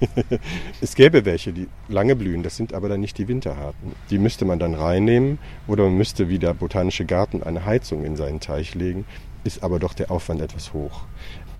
es 0.80 0.96
gäbe 0.96 1.24
welche, 1.24 1.52
die 1.52 1.68
lange 1.88 2.16
blühen, 2.16 2.42
das 2.42 2.56
sind 2.56 2.74
aber 2.74 2.88
dann 2.88 3.00
nicht 3.00 3.18
die 3.18 3.28
Winterharten. 3.28 3.92
Die 4.10 4.18
müsste 4.18 4.44
man 4.44 4.58
dann 4.58 4.74
reinnehmen 4.74 5.38
oder 5.68 5.84
man 5.84 5.96
müsste 5.96 6.28
wie 6.28 6.40
der 6.40 6.54
botanische 6.54 7.04
Garten 7.04 7.42
eine 7.42 7.64
Heizung 7.64 8.04
in 8.04 8.16
seinen 8.16 8.40
Teich 8.40 8.74
legen, 8.74 9.04
ist 9.44 9.62
aber 9.62 9.78
doch 9.78 9.94
der 9.94 10.10
Aufwand 10.10 10.40
etwas 10.40 10.72
hoch. 10.72 11.02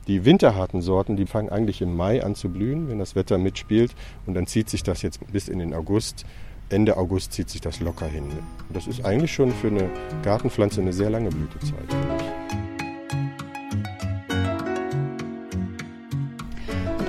Die 0.08 0.24
winterharten 0.24 0.82
Sorten, 0.82 1.16
die 1.16 1.26
fangen 1.26 1.48
eigentlich 1.48 1.80
im 1.80 1.96
Mai 1.96 2.22
an 2.22 2.34
zu 2.34 2.50
blühen, 2.50 2.88
wenn 2.88 2.98
das 2.98 3.14
Wetter 3.14 3.38
mitspielt 3.38 3.94
und 4.26 4.34
dann 4.34 4.46
zieht 4.46 4.68
sich 4.68 4.82
das 4.82 5.02
jetzt 5.02 5.20
bis 5.32 5.48
in 5.48 5.60
den 5.60 5.72
August. 5.72 6.26
Ende 6.68 6.96
August 6.96 7.32
zieht 7.32 7.48
sich 7.48 7.60
das 7.60 7.80
locker 7.80 8.06
hin. 8.06 8.24
Das 8.70 8.86
ist 8.86 9.04
eigentlich 9.04 9.32
schon 9.32 9.52
für 9.52 9.68
eine 9.68 9.88
Gartenpflanze 10.22 10.80
eine 10.80 10.92
sehr 10.92 11.10
lange 11.10 11.30
Blütezeit. 11.30 12.73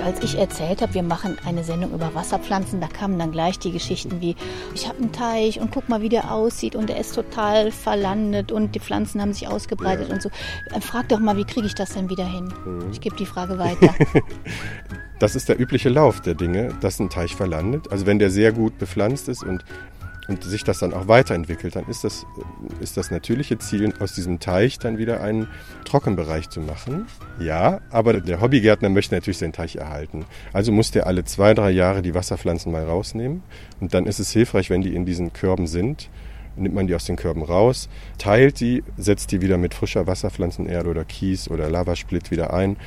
Als 0.06 0.24
ich 0.24 0.38
erzählt 0.38 0.84
habe, 0.84 0.94
wir 0.94 1.02
machen 1.02 1.38
eine 1.46 1.64
Sendung 1.64 1.92
über 1.92 2.14
Wasserpflanzen, 2.14 2.80
da 2.80 2.88
kamen 2.88 3.18
dann 3.18 3.32
gleich 3.32 3.58
die 3.58 3.72
Geschichten 3.72 4.22
wie, 4.22 4.36
ich 4.76 4.88
habe 4.88 5.00
einen 5.00 5.12
Teich 5.12 5.60
und 5.60 5.72
guck 5.72 5.90
mal, 5.90 6.02
wie 6.02 6.10
der 6.10 6.32
aussieht 6.32 6.76
und 6.76 6.90
der 6.90 7.00
ist 7.00 7.16
total 7.16 7.72
verlandet 7.72 8.52
und 8.52 8.76
die 8.76 8.80
Pflanzen 8.80 9.20
haben 9.20 9.34
sich 9.34 9.48
ausgebreitet 9.48 10.10
ja. 10.10 10.14
und 10.14 10.22
so. 10.22 10.30
Frag 10.80 11.10
doch 11.10 11.20
mal, 11.20 11.38
wie 11.38 11.44
kriege 11.44 11.66
ich 11.66 11.74
das 11.74 11.96
denn 11.96 12.12
wieder 12.12 12.26
hin? 12.26 12.54
Mhm. 12.66 12.92
Ich 12.92 13.02
gebe 13.02 13.16
die 13.16 13.26
Frage 13.26 13.58
weiter. 13.60 13.96
das 15.18 15.36
ist 15.36 15.50
der 15.50 15.60
übliche 15.60 15.90
Lauf 15.90 16.22
der 16.22 16.36
Dinge, 16.36 16.70
dass 16.82 17.00
ein 17.00 17.10
Teich 17.10 17.36
verlandet. 17.36 17.92
Also 17.92 18.06
wenn 18.06 18.20
der 18.20 18.30
sehr 18.30 18.52
gut 18.52 18.78
bepflanzt 18.78 19.28
ist 19.28 19.44
und 19.44 19.66
und 20.28 20.44
sich 20.44 20.64
das 20.64 20.80
dann 20.80 20.94
auch 20.94 21.08
weiterentwickelt, 21.08 21.76
dann 21.76 21.86
ist 21.88 22.04
das, 22.04 22.26
ist 22.80 22.98
das 22.98 23.12
natürliche 23.12 23.58
Ziel, 23.60 23.94
aus 24.00 24.14
diesem 24.14 24.40
Teich 24.40 24.80
dann 24.80 24.98
wieder 24.98 25.22
einen 25.22 25.48
Trockenbereich 25.84 26.50
zu 26.50 26.62
machen. 26.62 27.08
Ja, 27.40 27.82
aber 27.90 28.20
der 28.20 28.42
Hobbygärtner 28.42 28.90
möchte 28.90 29.16
natürlich 29.16 29.38
seinen 29.38 29.54
Teich 29.54 29.76
erhalten. 29.76 30.26
Also 30.54 30.72
muss 30.72 30.92
der 30.92 31.08
alle 31.08 31.24
zwei, 31.24 31.54
drei 31.54 31.72
Jahre 31.72 32.02
die 32.02 32.16
Wasserpflanzen 32.16 32.72
mal 32.72 32.84
rausnehmen. 32.84 33.44
Und 33.80 33.94
dann 33.94 34.06
ist 34.06 34.20
es 34.20 34.32
hilfreich, 34.32 34.70
wenn 34.70 34.82
die 34.82 34.96
in 34.96 35.06
diesen 35.06 35.34
Körben 35.34 35.68
sind, 35.68 36.10
nimmt 36.56 36.76
man 36.76 36.88
die 36.88 36.96
aus 36.96 37.06
den 37.06 37.18
Körben 37.18 37.44
raus, 37.44 37.90
teilt 38.18 38.60
die, 38.60 38.84
setzt 38.98 39.32
die 39.32 39.42
wieder 39.42 39.58
mit 39.58 39.74
frischer 39.74 40.08
Wasserpflanzenerde 40.08 40.90
oder 40.90 41.06
Kies 41.06 41.50
oder 41.50 41.70
Lavasplit 41.70 42.32
wieder 42.32 42.54
ein 42.54 42.78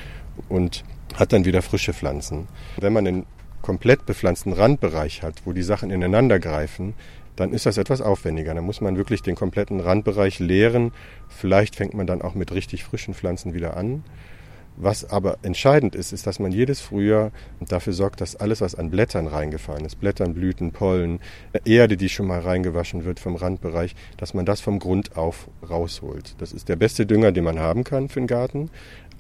und 0.48 0.84
hat 1.14 1.32
dann 1.32 1.44
wieder 1.44 1.62
frische 1.62 1.92
Pflanzen. 1.92 2.48
Wenn 2.78 2.92
man 2.92 3.06
einen 3.06 3.26
komplett 3.62 4.06
bepflanzten 4.06 4.52
Randbereich 4.52 5.22
hat, 5.22 5.42
wo 5.44 5.52
die 5.52 5.62
Sachen 5.62 5.90
ineinander 5.90 6.38
greifen, 6.38 6.94
dann 7.38 7.52
ist 7.52 7.66
das 7.66 7.78
etwas 7.78 8.00
aufwendiger. 8.00 8.54
Da 8.54 8.60
muss 8.60 8.80
man 8.80 8.96
wirklich 8.96 9.22
den 9.22 9.36
kompletten 9.36 9.80
Randbereich 9.80 10.38
leeren. 10.40 10.92
Vielleicht 11.28 11.76
fängt 11.76 11.94
man 11.94 12.06
dann 12.06 12.22
auch 12.22 12.34
mit 12.34 12.52
richtig 12.52 12.84
frischen 12.84 13.14
Pflanzen 13.14 13.54
wieder 13.54 13.76
an. 13.76 14.02
Was 14.80 15.10
aber 15.10 15.38
entscheidend 15.42 15.96
ist, 15.96 16.12
ist, 16.12 16.28
dass 16.28 16.38
man 16.38 16.52
jedes 16.52 16.80
Frühjahr 16.80 17.32
dafür 17.60 17.92
sorgt, 17.92 18.20
dass 18.20 18.36
alles, 18.36 18.60
was 18.60 18.76
an 18.76 18.90
Blättern 18.90 19.26
reingefallen 19.26 19.84
ist, 19.84 19.98
Blättern, 19.98 20.34
Blüten, 20.34 20.70
Pollen, 20.70 21.18
Erde, 21.64 21.96
die 21.96 22.08
schon 22.08 22.28
mal 22.28 22.38
reingewaschen 22.38 23.04
wird 23.04 23.18
vom 23.18 23.34
Randbereich, 23.34 23.96
dass 24.18 24.34
man 24.34 24.46
das 24.46 24.60
vom 24.60 24.78
Grund 24.78 25.16
auf 25.16 25.48
rausholt. 25.68 26.36
Das 26.38 26.52
ist 26.52 26.68
der 26.68 26.76
beste 26.76 27.06
Dünger, 27.06 27.32
den 27.32 27.42
man 27.42 27.58
haben 27.58 27.82
kann 27.82 28.08
für 28.08 28.20
den 28.20 28.28
Garten. 28.28 28.70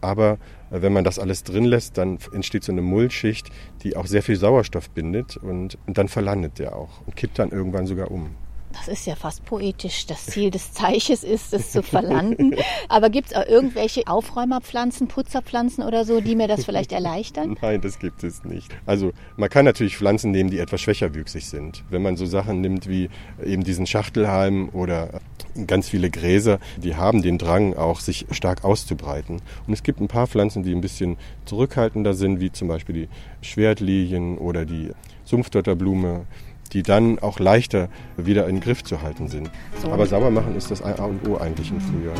Aber 0.00 0.38
äh, 0.70 0.82
wenn 0.82 0.92
man 0.92 1.04
das 1.04 1.18
alles 1.18 1.44
drin 1.44 1.64
lässt, 1.64 1.98
dann 1.98 2.18
entsteht 2.32 2.64
so 2.64 2.72
eine 2.72 2.82
Mullschicht, 2.82 3.50
die 3.82 3.96
auch 3.96 4.06
sehr 4.06 4.22
viel 4.22 4.36
Sauerstoff 4.36 4.90
bindet 4.90 5.36
und, 5.36 5.78
und 5.86 5.98
dann 5.98 6.08
verlandet 6.08 6.58
der 6.58 6.76
auch 6.76 7.00
und 7.06 7.16
kippt 7.16 7.38
dann 7.38 7.50
irgendwann 7.50 7.86
sogar 7.86 8.10
um. 8.10 8.30
Das 8.78 8.88
ist 8.88 9.06
ja 9.06 9.16
fast 9.16 9.44
poetisch. 9.44 10.06
Das 10.06 10.26
Ziel 10.26 10.50
des 10.50 10.72
Teiches 10.72 11.24
ist, 11.24 11.52
es 11.52 11.72
zu 11.72 11.82
verlanden. 11.82 12.54
Aber 12.88 13.10
gibt 13.10 13.28
es 13.28 13.36
auch 13.36 13.46
irgendwelche 13.46 14.06
Aufräumerpflanzen, 14.06 15.08
Putzerpflanzen 15.08 15.82
oder 15.82 16.04
so, 16.04 16.20
die 16.20 16.36
mir 16.36 16.48
das 16.48 16.64
vielleicht 16.64 16.92
erleichtern? 16.92 17.56
Nein, 17.62 17.80
das 17.80 17.98
gibt 17.98 18.22
es 18.22 18.44
nicht. 18.44 18.70
Also 18.86 19.12
man 19.36 19.48
kann 19.50 19.64
natürlich 19.64 19.96
Pflanzen 19.96 20.30
nehmen, 20.30 20.50
die 20.50 20.58
etwas 20.58 20.80
schwächerwüchsig 20.80 21.46
sind. 21.46 21.82
Wenn 21.90 22.02
man 22.02 22.16
so 22.16 22.26
Sachen 22.26 22.60
nimmt 22.60 22.88
wie 22.88 23.10
eben 23.44 23.64
diesen 23.64 23.86
Schachtelhalm 23.86 24.68
oder 24.72 25.20
ganz 25.66 25.88
viele 25.88 26.10
Gräser, 26.10 26.60
die 26.76 26.94
haben 26.94 27.22
den 27.22 27.38
Drang 27.38 27.74
auch, 27.74 28.00
sich 28.00 28.26
stark 28.30 28.64
auszubreiten. 28.64 29.42
Und 29.66 29.72
es 29.72 29.82
gibt 29.82 30.00
ein 30.00 30.08
paar 30.08 30.26
Pflanzen, 30.26 30.62
die 30.62 30.72
ein 30.72 30.80
bisschen 30.80 31.16
zurückhaltender 31.46 32.14
sind, 32.14 32.40
wie 32.40 32.52
zum 32.52 32.68
Beispiel 32.68 32.94
die 32.94 33.08
Schwertlilien 33.46 34.38
oder 34.38 34.64
die 34.64 34.92
Sumpfdotterblume 35.24 36.26
die 36.68 36.82
dann 36.82 37.18
auch 37.18 37.38
leichter 37.38 37.88
wieder 38.16 38.46
in 38.46 38.56
den 38.56 38.60
Griff 38.60 38.84
zu 38.84 39.02
halten 39.02 39.28
sind. 39.28 39.50
So. 39.82 39.90
Aber 39.90 40.06
sauber 40.06 40.30
machen 40.30 40.56
ist 40.56 40.70
das 40.70 40.82
A 40.82 41.04
und 41.04 41.26
O 41.28 41.36
eigentlich 41.36 41.70
im 41.70 41.80
Frühjahr. 41.80 42.14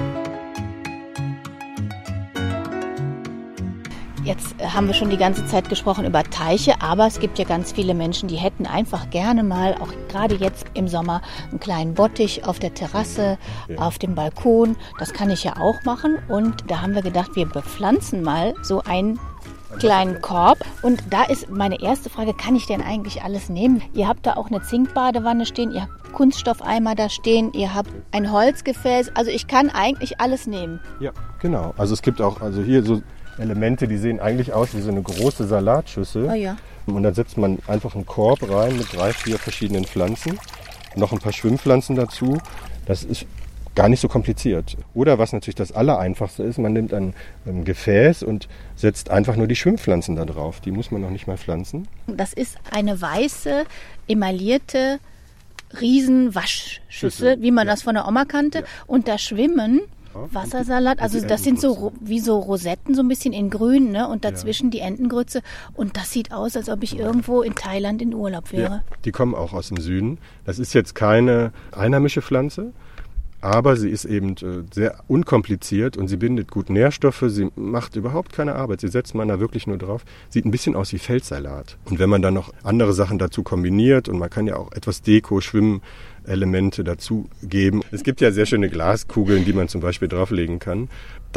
Jetzt 4.29 4.57
haben 4.63 4.89
wir 4.89 4.93
schon 4.93 5.09
die 5.09 5.17
ganze 5.17 5.47
Zeit 5.47 5.71
gesprochen 5.71 6.05
über 6.05 6.23
Teiche, 6.23 6.83
aber 6.83 7.07
es 7.07 7.19
gibt 7.19 7.39
ja 7.39 7.47
ganz 7.47 7.73
viele 7.73 7.95
Menschen, 7.95 8.29
die 8.29 8.37
hätten 8.37 8.67
einfach 8.67 9.09
gerne 9.09 9.43
mal, 9.43 9.75
auch 9.81 9.89
gerade 10.11 10.35
jetzt 10.35 10.67
im 10.75 10.87
Sommer, 10.87 11.23
einen 11.51 11.61
kleinen 11.61 11.95
Bottich 11.95 12.45
auf 12.45 12.59
der 12.59 12.75
Terrasse, 12.75 13.39
ja. 13.69 13.79
auf 13.79 13.99
dem 13.99 14.15
Balkon. 14.15 14.77
Das 14.99 15.15
kann 15.15 15.31
ich 15.31 15.45
ja 15.45 15.57
auch 15.59 15.83
machen. 15.85 16.19
Und 16.29 16.71
da 16.71 16.83
haben 16.83 16.95
wir 16.95 17.01
gedacht, 17.01 17.37
wir 17.37 17.47
bepflanzen 17.47 18.23
mal 18.23 18.53
so 18.63 18.83
ein 18.85 19.19
kleinen 19.79 20.21
Korb. 20.21 20.59
Und 20.83 21.03
da 21.11 21.25
ist 21.25 21.51
meine 21.51 21.81
erste 21.81 22.11
Frage, 22.11 22.35
kann 22.35 22.57
ich 22.57 22.67
denn 22.67 22.83
eigentlich 22.83 23.23
alles 23.23 23.49
nehmen? 23.49 23.83
Ihr 23.95 24.09
habt 24.09 24.27
da 24.27 24.35
auch 24.35 24.49
eine 24.49 24.63
Zinkbadewanne 24.63 25.47
stehen, 25.47 25.71
ihr 25.71 25.83
habt 25.83 26.13
Kunststoffeimer 26.13 26.95
da 26.95 27.09
stehen, 27.09 27.53
ihr 27.53 27.75
habt 27.75 27.91
ein 28.13 28.33
Holzgefäß. 28.33 29.13
Also 29.15 29.31
ich 29.31 29.47
kann 29.47 29.71
eigentlich 29.71 30.21
alles 30.21 30.47
nehmen. 30.47 30.81
Ja, 31.01 31.13
genau. 31.41 31.75
Also 31.77 31.95
es 31.95 32.03
gibt 32.03 32.21
auch, 32.21 32.41
also 32.41 32.63
hier 32.63 32.83
so 32.83 33.03
Elemente, 33.39 33.87
die 33.87 33.99
sehen 33.99 34.21
eigentlich 34.21 34.53
aus 34.53 34.75
wie 34.75 34.81
so 34.81 34.91
eine 34.91 35.03
große 35.03 35.47
Salatschüssel. 35.47 36.29
Oh 36.31 36.35
ja. 36.35 36.57
Und 36.87 37.03
dann 37.03 37.15
setzt 37.15 37.37
man 37.37 37.59
einfach 37.67 37.95
einen 37.95 38.07
Korb 38.07 38.51
rein 38.51 38.77
mit 38.77 38.97
drei, 38.97 39.13
vier 39.13 39.39
verschiedenen 39.39 39.85
Pflanzen. 39.85 40.39
Noch 40.97 41.13
ein 41.13 41.19
paar 41.19 41.33
Schwimmpflanzen 41.33 41.97
dazu. 41.97 42.39
Das 42.87 43.05
ist 43.05 43.27
gar 43.79 43.89
nicht 43.89 44.01
so 44.01 44.09
kompliziert. 44.09 44.77
Oder 44.93 45.21
was 45.21 45.33
natürlich 45.33 45.55
das 45.55 45.71
Allereinfachste 45.71 46.43
ist, 46.43 46.59
man 46.59 46.73
nimmt 46.73 46.93
ein, 46.93 47.15
ein, 47.47 47.65
Gefäß 47.65 48.25
und 48.25 48.49
setzt 48.75 49.09
einfach 49.09 49.37
nur 49.37 49.47
die 49.47 49.55
Schwimmpflanzen 49.55 50.17
da 50.17 50.25
drauf. 50.25 50.59
Die 50.59 50.73
muss 50.73 50.91
man 50.91 51.01
noch 51.01 51.11
nicht 51.11 51.29
mal 51.29 51.37
pflanzen. 51.37 51.87
Das 52.09 52.33
ist 52.33 52.59
eine 52.73 53.01
weiße, 53.01 53.67
emaillierte 54.09 54.99
Riesenwaschschüssel, 55.81 57.41
wie 57.41 57.53
man 57.53 57.69
ja. 57.69 57.75
das 57.75 57.83
von 57.83 57.95
der 57.95 58.09
Oma 58.09 58.25
kannte. 58.25 58.59
Ja. 58.59 58.65
Und 58.89 59.07
da 59.07 59.17
schwimmen 59.17 59.83
Wassersalat, 60.33 61.01
also 61.01 61.25
das 61.25 61.45
sind 61.45 61.61
so 61.61 61.93
wie 62.01 62.19
so 62.19 62.37
Rosetten, 62.41 62.97
so 62.97 63.03
ein 63.03 63.09
bisschen 63.09 63.33
in 63.33 63.49
grün, 63.49 63.93
ne? 63.93 64.09
Und 64.09 64.25
dazwischen 64.25 64.67
ja. 64.67 64.71
die 64.71 64.81
Entengrütze. 64.81 65.43
Und 65.75 65.97
das 65.97 66.11
sieht 66.11 66.33
aus, 66.33 66.57
als 66.57 66.69
ob 66.69 66.83
ich 66.83 66.99
irgendwo 66.99 67.43
in 67.43 67.55
Thailand 67.55 68.03
in 68.03 68.13
Urlaub 68.13 68.51
wäre. 68.51 68.83
Ja, 68.91 68.97
die 69.05 69.13
kommen 69.13 69.37
auch 69.37 69.53
aus 69.53 69.69
dem 69.69 69.77
Süden. 69.77 70.19
Das 70.45 70.59
ist 70.59 70.75
jetzt 70.75 70.97
keine 70.97 71.53
einheimische 71.71 72.23
Pflanze, 72.23 72.73
aber 73.41 73.77
sie 73.77 73.91
ist 73.91 74.05
eben 74.05 74.33
äh, 74.33 74.65
sehr 74.73 74.99
unkompliziert 75.07 75.97
und 75.97 76.09
sie 76.09 76.17
bindet 76.17 76.51
gut 76.51 76.71
Nährstoffe, 76.71 77.25
sie 77.29 77.51
macht 77.55 77.97
überhaupt 77.97 78.33
keine 78.33 78.57
Arbeit, 78.57 78.81
sie 78.81 78.89
setzt 78.89 79.15
man 79.15 79.29
da 79.29 79.39
wirklich 79.39 79.67
nur 79.67 79.79
drauf. 79.79 80.05
Sieht 80.29 80.45
ein 80.45 80.51
bisschen 80.51 80.75
aus 80.75 80.93
wie 80.93 80.99
Feldsalat. 80.99 81.77
Und 81.85 81.99
wenn 81.99 82.11
man 82.11 82.23
dann 82.23 82.35
noch 82.35 82.53
andere 82.63 82.93
Sachen 82.93 83.19
dazu 83.19 83.43
kombiniert 83.43 84.09
und 84.09 84.19
man 84.19 84.31
kann 84.31 84.47
ja 84.47 84.57
auch 84.57 84.73
etwas 84.73 85.03
Deko, 85.03 85.41
Schwimmen, 85.41 85.83
Elemente 86.29 86.85
dazugeben. 86.85 87.83
Es 87.91 88.03
gibt 88.03 88.21
ja 88.21 88.31
sehr 88.31 88.47
schöne 88.47 88.69
Glaskugeln, 88.69 89.45
die 89.45 89.53
man 89.53 89.69
zum 89.69 89.81
Beispiel 89.81 90.09
drauflegen 90.09 90.59
kann. 90.59 90.89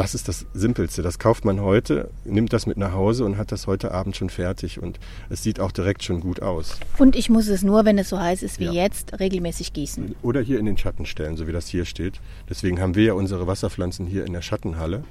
Das 0.02 0.16
ist 0.16 0.26
das 0.26 0.46
Simpelste. 0.52 1.00
Das 1.02 1.20
kauft 1.20 1.44
man 1.44 1.60
heute, 1.60 2.10
nimmt 2.24 2.52
das 2.52 2.66
mit 2.66 2.76
nach 2.76 2.92
Hause 2.92 3.24
und 3.24 3.36
hat 3.38 3.52
das 3.52 3.68
heute 3.68 3.92
Abend 3.92 4.16
schon 4.16 4.30
fertig. 4.30 4.82
Und 4.82 4.98
es 5.30 5.44
sieht 5.44 5.60
auch 5.60 5.70
direkt 5.70 6.02
schon 6.02 6.18
gut 6.18 6.42
aus. 6.42 6.80
Und 6.98 7.14
ich 7.14 7.30
muss 7.30 7.46
es 7.46 7.62
nur, 7.62 7.84
wenn 7.84 7.96
es 7.98 8.08
so 8.08 8.18
heiß 8.18 8.42
ist 8.42 8.58
wie 8.58 8.64
Ja. 8.64 8.72
jetzt, 8.72 9.20
regelmäßig 9.20 9.72
gießen. 9.72 10.16
Oder 10.22 10.40
hier 10.40 10.58
in 10.58 10.66
den 10.66 10.76
Schatten 10.76 11.06
stellen, 11.06 11.36
so 11.36 11.46
wie 11.46 11.52
das 11.52 11.68
hier 11.68 11.84
steht. 11.84 12.14
Deswegen 12.50 12.80
haben 12.80 12.96
wir 12.96 13.04
ja 13.04 13.12
unsere 13.12 13.46
Wasserpflanzen 13.46 14.04
hier 14.06 14.26
in 14.26 14.32
der 14.32 14.42
Schattenhalle, 14.42 15.04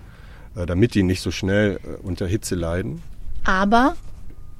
äh, 0.57 0.65
damit 0.65 0.93
die 0.93 1.03
nicht 1.03 1.21
so 1.21 1.31
schnell 1.31 1.79
äh, 1.85 2.05
unter 2.05 2.27
Hitze 2.27 2.55
leiden. 2.55 3.01
Aber 3.45 3.95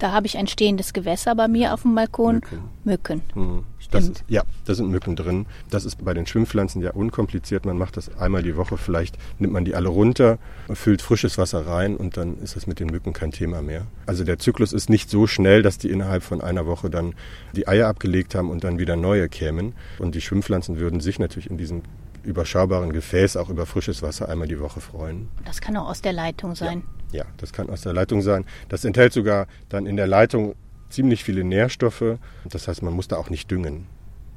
da 0.01 0.11
habe 0.11 0.25
ich 0.25 0.37
ein 0.37 0.47
stehendes 0.47 0.93
Gewässer 0.93 1.35
bei 1.35 1.47
mir 1.47 1.73
auf 1.73 1.83
dem 1.83 1.93
Balkon. 1.95 2.35
Mücken. 2.35 2.61
Mücken. 2.83 3.21
Mhm. 3.35 3.63
Das 3.91 4.05
ist, 4.05 4.23
ja, 4.29 4.43
da 4.65 4.73
sind 4.73 4.89
Mücken 4.89 5.15
drin. 5.15 5.45
Das 5.69 5.83
ist 5.83 6.03
bei 6.03 6.13
den 6.13 6.25
Schwimmpflanzen 6.25 6.81
ja 6.81 6.91
unkompliziert. 6.91 7.65
Man 7.65 7.77
macht 7.77 7.97
das 7.97 8.15
einmal 8.17 8.41
die 8.41 8.55
Woche. 8.55 8.77
Vielleicht 8.77 9.17
nimmt 9.37 9.53
man 9.53 9.65
die 9.65 9.75
alle 9.75 9.89
runter, 9.89 10.39
füllt 10.73 11.01
frisches 11.01 11.37
Wasser 11.37 11.67
rein 11.67 11.97
und 11.97 12.15
dann 12.15 12.37
ist 12.39 12.55
das 12.55 12.67
mit 12.67 12.79
den 12.79 12.87
Mücken 12.87 13.11
kein 13.11 13.31
Thema 13.31 13.61
mehr. 13.61 13.85
Also 14.05 14.23
der 14.23 14.39
Zyklus 14.39 14.71
ist 14.71 14.89
nicht 14.89 15.09
so 15.09 15.27
schnell, 15.27 15.61
dass 15.61 15.77
die 15.77 15.89
innerhalb 15.89 16.23
von 16.23 16.41
einer 16.41 16.65
Woche 16.65 16.89
dann 16.89 17.13
die 17.53 17.67
Eier 17.67 17.87
abgelegt 17.87 18.33
haben 18.33 18.49
und 18.49 18.63
dann 18.63 18.79
wieder 18.79 18.95
neue 18.95 19.27
kämen. 19.27 19.73
Und 19.99 20.15
die 20.15 20.21
Schwimmpflanzen 20.21 20.79
würden 20.79 21.01
sich 21.01 21.19
natürlich 21.19 21.49
in 21.49 21.57
diesem 21.57 21.81
überschaubaren 22.23 22.93
Gefäß 22.93 23.35
auch 23.35 23.49
über 23.49 23.65
frisches 23.65 24.01
Wasser 24.01 24.29
einmal 24.29 24.47
die 24.47 24.59
Woche 24.59 24.79
freuen. 24.79 25.27
Das 25.43 25.59
kann 25.59 25.75
auch 25.75 25.89
aus 25.89 26.01
der 26.01 26.13
Leitung 26.13 26.55
sein. 26.55 26.83
Ja, 26.85 27.00
das 27.37 27.53
kann 27.53 27.69
aus 27.69 27.81
der 27.81 27.93
Leitung 27.93 28.21
sein. 28.21 28.45
Das 28.69 28.85
enthält 28.85 29.13
sogar 29.13 29.47
dann 29.69 29.85
in 29.85 29.97
der 29.97 30.07
Leitung 30.07 30.55
ziemlich 30.89 31.23
viele 31.23 31.43
Nährstoffe. 31.43 32.17
Das 32.49 32.67
heißt, 32.67 32.83
man 32.83 32.93
muss 32.93 33.07
da 33.07 33.17
auch 33.17 33.29
nicht 33.29 33.49
düngen. 33.49 33.87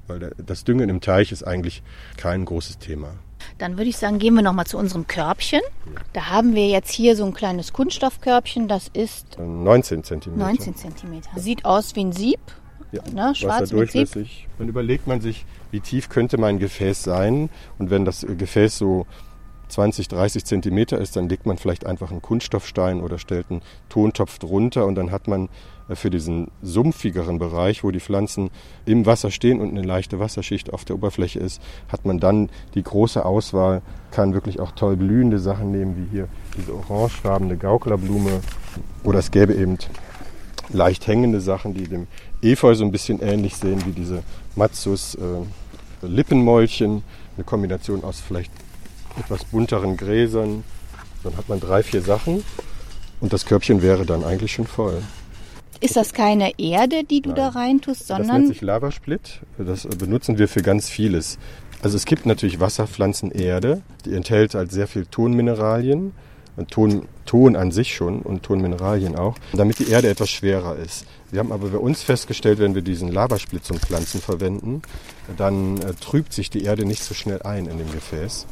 Weil 0.06 0.32
das 0.44 0.64
Düngen 0.64 0.88
im 0.88 1.00
Teich 1.00 1.32
ist 1.32 1.44
eigentlich 1.44 1.82
kein 2.16 2.44
großes 2.44 2.78
Thema. 2.78 3.14
Dann 3.58 3.76
würde 3.76 3.88
ich 3.90 3.96
sagen, 3.96 4.18
gehen 4.18 4.34
wir 4.34 4.42
nochmal 4.42 4.66
zu 4.66 4.78
unserem 4.78 5.06
Körbchen. 5.06 5.60
Da 6.12 6.26
haben 6.26 6.54
wir 6.54 6.68
jetzt 6.68 6.90
hier 6.90 7.16
so 7.16 7.24
ein 7.24 7.34
kleines 7.34 7.72
Kunststoffkörbchen. 7.72 8.68
Das 8.68 8.88
ist 8.88 9.38
19 9.38 10.04
Zentimeter. 10.04 10.46
19 10.46 10.76
Zentimeter. 10.76 11.30
Sieht 11.36 11.64
aus 11.64 11.94
wie 11.96 12.04
ein 12.04 12.12
Sieb. 12.12 12.40
Ja, 12.92 13.02
Ne, 13.12 13.34
schwarz 13.34 13.72
mit 13.72 13.90
Sieb. 13.90 14.08
Dann 14.58 14.68
überlegt 14.68 15.06
man 15.06 15.20
sich, 15.20 15.44
wie 15.70 15.80
tief 15.80 16.08
könnte 16.08 16.38
mein 16.38 16.58
Gefäß 16.58 17.02
sein. 17.02 17.50
Und 17.78 17.90
wenn 17.90 18.04
das 18.04 18.24
Gefäß 18.26 18.78
so 18.78 19.06
20, 19.68 20.08
30 20.08 20.44
Zentimeter 20.44 20.98
ist, 20.98 21.16
dann 21.16 21.28
legt 21.28 21.46
man 21.46 21.58
vielleicht 21.58 21.86
einfach 21.86 22.10
einen 22.10 22.22
Kunststoffstein 22.22 23.00
oder 23.00 23.18
stellt 23.18 23.50
einen 23.50 23.62
Tontopf 23.88 24.38
drunter 24.38 24.86
und 24.86 24.94
dann 24.94 25.10
hat 25.10 25.28
man 25.28 25.48
äh, 25.88 25.94
für 25.94 26.10
diesen 26.10 26.48
sumpfigeren 26.62 27.38
Bereich, 27.38 27.84
wo 27.84 27.90
die 27.90 28.00
Pflanzen 28.00 28.50
im 28.86 29.06
Wasser 29.06 29.30
stehen 29.30 29.60
und 29.60 29.70
eine 29.70 29.82
leichte 29.82 30.18
Wasserschicht 30.20 30.72
auf 30.72 30.84
der 30.84 30.96
Oberfläche 30.96 31.40
ist, 31.40 31.60
hat 31.88 32.04
man 32.04 32.18
dann 32.18 32.50
die 32.74 32.82
große 32.82 33.24
Auswahl, 33.24 33.82
kann 34.10 34.34
wirklich 34.34 34.60
auch 34.60 34.72
toll 34.72 34.96
blühende 34.96 35.38
Sachen 35.38 35.70
nehmen, 35.72 35.96
wie 35.96 36.10
hier 36.10 36.28
diese 36.56 36.74
orangefarbene 36.74 37.56
Gauklerblume. 37.56 38.40
Oder 39.02 39.18
es 39.18 39.30
gäbe 39.30 39.54
eben 39.54 39.78
leicht 40.70 41.06
hängende 41.06 41.40
Sachen, 41.40 41.74
die 41.74 41.84
dem 41.84 42.06
Efeu 42.42 42.74
so 42.74 42.84
ein 42.84 42.92
bisschen 42.92 43.20
ähnlich 43.20 43.56
sehen, 43.56 43.84
wie 43.86 43.92
diese 43.92 44.22
Matsus 44.56 45.14
äh, 45.16 46.06
Lippenmäulchen, 46.06 47.02
eine 47.36 47.44
Kombination 47.44 48.04
aus 48.04 48.20
vielleicht 48.20 48.52
etwas 49.18 49.44
bunteren 49.44 49.96
Gräsern. 49.96 50.64
Dann 51.22 51.36
hat 51.36 51.48
man 51.48 51.60
drei, 51.60 51.82
vier 51.82 52.02
Sachen 52.02 52.44
und 53.20 53.32
das 53.32 53.46
Körbchen 53.46 53.82
wäre 53.82 54.04
dann 54.04 54.24
eigentlich 54.24 54.52
schon 54.52 54.66
voll. 54.66 55.02
Ist 55.80 55.96
das 55.96 56.12
keine 56.12 56.58
Erde, 56.58 57.04
die 57.04 57.20
du 57.20 57.30
Nein. 57.30 57.36
da 57.36 57.48
reintust, 57.48 58.08
Das 58.08 58.18
nennt 58.18 58.28
sondern 58.28 58.48
sich 58.48 58.60
Lavasplit. 58.60 59.40
Das 59.58 59.86
benutzen 59.86 60.38
wir 60.38 60.48
für 60.48 60.62
ganz 60.62 60.88
vieles. 60.88 61.38
Also 61.82 61.96
es 61.96 62.06
gibt 62.06 62.24
natürlich 62.24 62.60
Wasserpflanzenerde, 62.60 63.82
die 64.04 64.14
enthält 64.14 64.54
halt 64.54 64.72
sehr 64.72 64.86
viel 64.86 65.06
Tonmineralien. 65.06 66.12
Ton, 66.70 67.08
Ton 67.26 67.56
an 67.56 67.72
sich 67.72 67.96
schon 67.96 68.22
und 68.22 68.44
Tonmineralien 68.44 69.16
auch, 69.16 69.34
damit 69.54 69.80
die 69.80 69.88
Erde 69.88 70.08
etwas 70.08 70.30
schwerer 70.30 70.76
ist. 70.76 71.04
Wir 71.32 71.40
haben 71.40 71.50
aber 71.50 71.68
bei 71.68 71.78
uns 71.78 72.04
festgestellt, 72.04 72.60
wenn 72.60 72.76
wir 72.76 72.82
diesen 72.82 73.10
Lavasplit 73.10 73.64
zum 73.64 73.78
Pflanzen 73.78 74.20
verwenden, 74.20 74.82
dann 75.36 75.78
äh, 75.78 75.94
trübt 75.94 76.32
sich 76.32 76.50
die 76.50 76.62
Erde 76.62 76.84
nicht 76.84 77.02
so 77.02 77.12
schnell 77.12 77.42
ein 77.42 77.66
in 77.66 77.78
dem 77.78 77.90
Gefäß. 77.90 78.46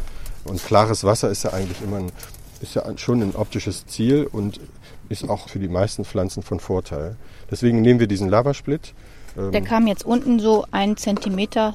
Und 0.45 0.65
klares 0.65 1.05
Wasser 1.05 1.31
ist 1.31 1.45
ja 1.45 1.53
eigentlich 1.53 1.81
immer 1.83 1.99
ein, 1.99 2.13
ist 2.61 2.75
ja 2.75 2.85
schon 2.97 3.23
ein 3.23 3.35
optisches 3.35 3.87
Ziel 3.87 4.29
und 4.31 4.61
ist 5.09 5.29
auch 5.29 5.49
für 5.49 5.59
die 5.59 5.69
meisten 5.69 6.05
Pflanzen 6.05 6.43
von 6.43 6.59
Vorteil. 6.59 7.17
Deswegen 7.51 7.81
nehmen 7.81 8.01
wir 8.01 8.07
diesen 8.07 8.29
Lavasplit. 8.29 8.95
ähm, 9.37 9.53
der 9.53 9.63
kam 9.63 9.87
jetzt 9.87 10.05
unten 10.05 10.41
so 10.41 10.65
einen 10.71 10.97
Zentimeter. 10.97 11.75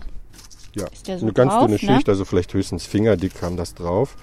ja, 0.75 0.87
so 1.03 1.11
eine 1.25 1.33
ganz 1.33 1.53
drauf, 1.53 1.65
dünne 1.65 1.73
ne? 1.73 1.79
Schicht, 1.79 2.09
also 2.09 2.25
vielleicht 2.25 2.53
höchstens 2.53 2.85
fingerdick 2.85 3.35
kam 3.35 3.57
das 3.57 3.73
drauf. 3.73 4.15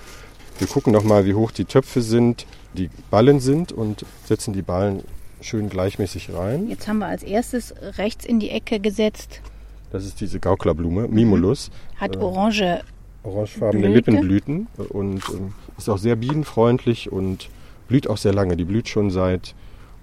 Wir 0.59 0.66
gucken 0.66 0.92
nochmal, 0.92 1.26
wie 1.26 1.35
hoch 1.35 1.50
die 1.50 1.64
Töpfe 1.64 2.00
sind, 2.00 2.46
die 2.74 2.90
Ballen 3.11 3.40
sind 3.40 3.72
und 3.72 4.04
setzen 4.24 4.52
die 4.52 4.62
Ballen 4.62 5.02
schön 5.40 5.68
gleichmäßig 5.68 6.33
rein. 6.33 6.68
Jetzt 6.68 6.88
haben 6.88 6.98
wir 6.98 7.07
als 7.07 7.22
erstes 7.22 7.74
rechts 7.98 8.24
in 8.24 8.40
die 8.40 8.50
Ecke 8.50 8.80
gesetzt. 8.80 9.40
Das 9.90 10.04
ist 10.04 10.20
diese 10.20 10.40
Gauklerblume, 10.40 11.07
Mimulus, 11.07 11.70
Hat 11.96 12.16
orange. 12.16 12.83
Orangefarbene 13.24 13.88
Blüte. 13.90 14.10
Lippenblüten 14.10 14.66
und 14.90 15.22
ähm, 15.30 15.52
ist 15.76 15.88
auch 15.88 15.98
sehr 15.98 16.16
bienenfreundlich 16.16 17.10
und 17.10 17.50
blüht 17.88 18.08
auch 18.08 18.16
sehr 18.16 18.32
lange. 18.32 18.56
Die 18.56 18.64
blüht 18.64 18.88
schon 18.88 19.10
seit, 19.10 19.54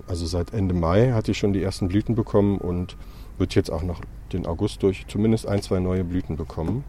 also 0.07 0.25
seit 0.25 0.53
Ende 0.53 0.73
Mai 0.73 1.11
hat 1.11 1.27
die 1.27 1.33
schon 1.33 1.53
die 1.53 1.61
ersten 1.61 1.87
Blüten 1.87 2.15
bekommen 2.15 2.57
und 2.57 2.95
wird 3.37 3.55
jetzt 3.55 3.71
auch 3.71 3.83
noch 3.83 4.01
den 4.33 4.45
August 4.45 4.83
durch 4.83 5.05
zumindest 5.07 5.47
ein, 5.47 5.61
zwei 5.61 5.79
neue 5.79 6.03
Blüten 6.03 6.37
bekommen. 6.37 6.83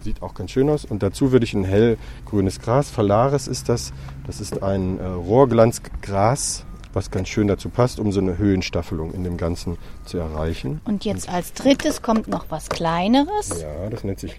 Sieht 0.00 0.22
auch 0.22 0.34
ganz 0.34 0.50
schön 0.50 0.68
aus. 0.68 0.84
Und 0.84 1.02
dazu 1.02 1.32
würde 1.32 1.44
ich 1.44 1.54
ein 1.54 1.64
hellgrünes 1.64 2.60
Gras, 2.60 2.90
Phalaris 2.90 3.46
ist 3.46 3.68
das. 3.68 3.92
Das 4.26 4.40
ist 4.40 4.62
ein 4.62 4.98
äh, 4.98 5.06
Rohrglanzgras, 5.06 6.66
was 6.92 7.10
ganz 7.10 7.28
schön 7.28 7.48
dazu 7.48 7.70
passt, 7.70 7.98
um 7.98 8.12
so 8.12 8.20
eine 8.20 8.36
Höhenstaffelung 8.36 9.14
in 9.14 9.24
dem 9.24 9.38
Ganzen 9.38 9.78
zu 10.04 10.18
erreichen. 10.18 10.80
Und 10.84 11.04
jetzt 11.06 11.28
als 11.28 11.54
drittes 11.54 12.02
kommt 12.02 12.28
noch 12.28 12.46
was 12.50 12.68
Kleineres. 12.68 13.62
Ja, 13.62 13.88
das 13.88 14.04
nennt 14.04 14.20
sich 14.20 14.36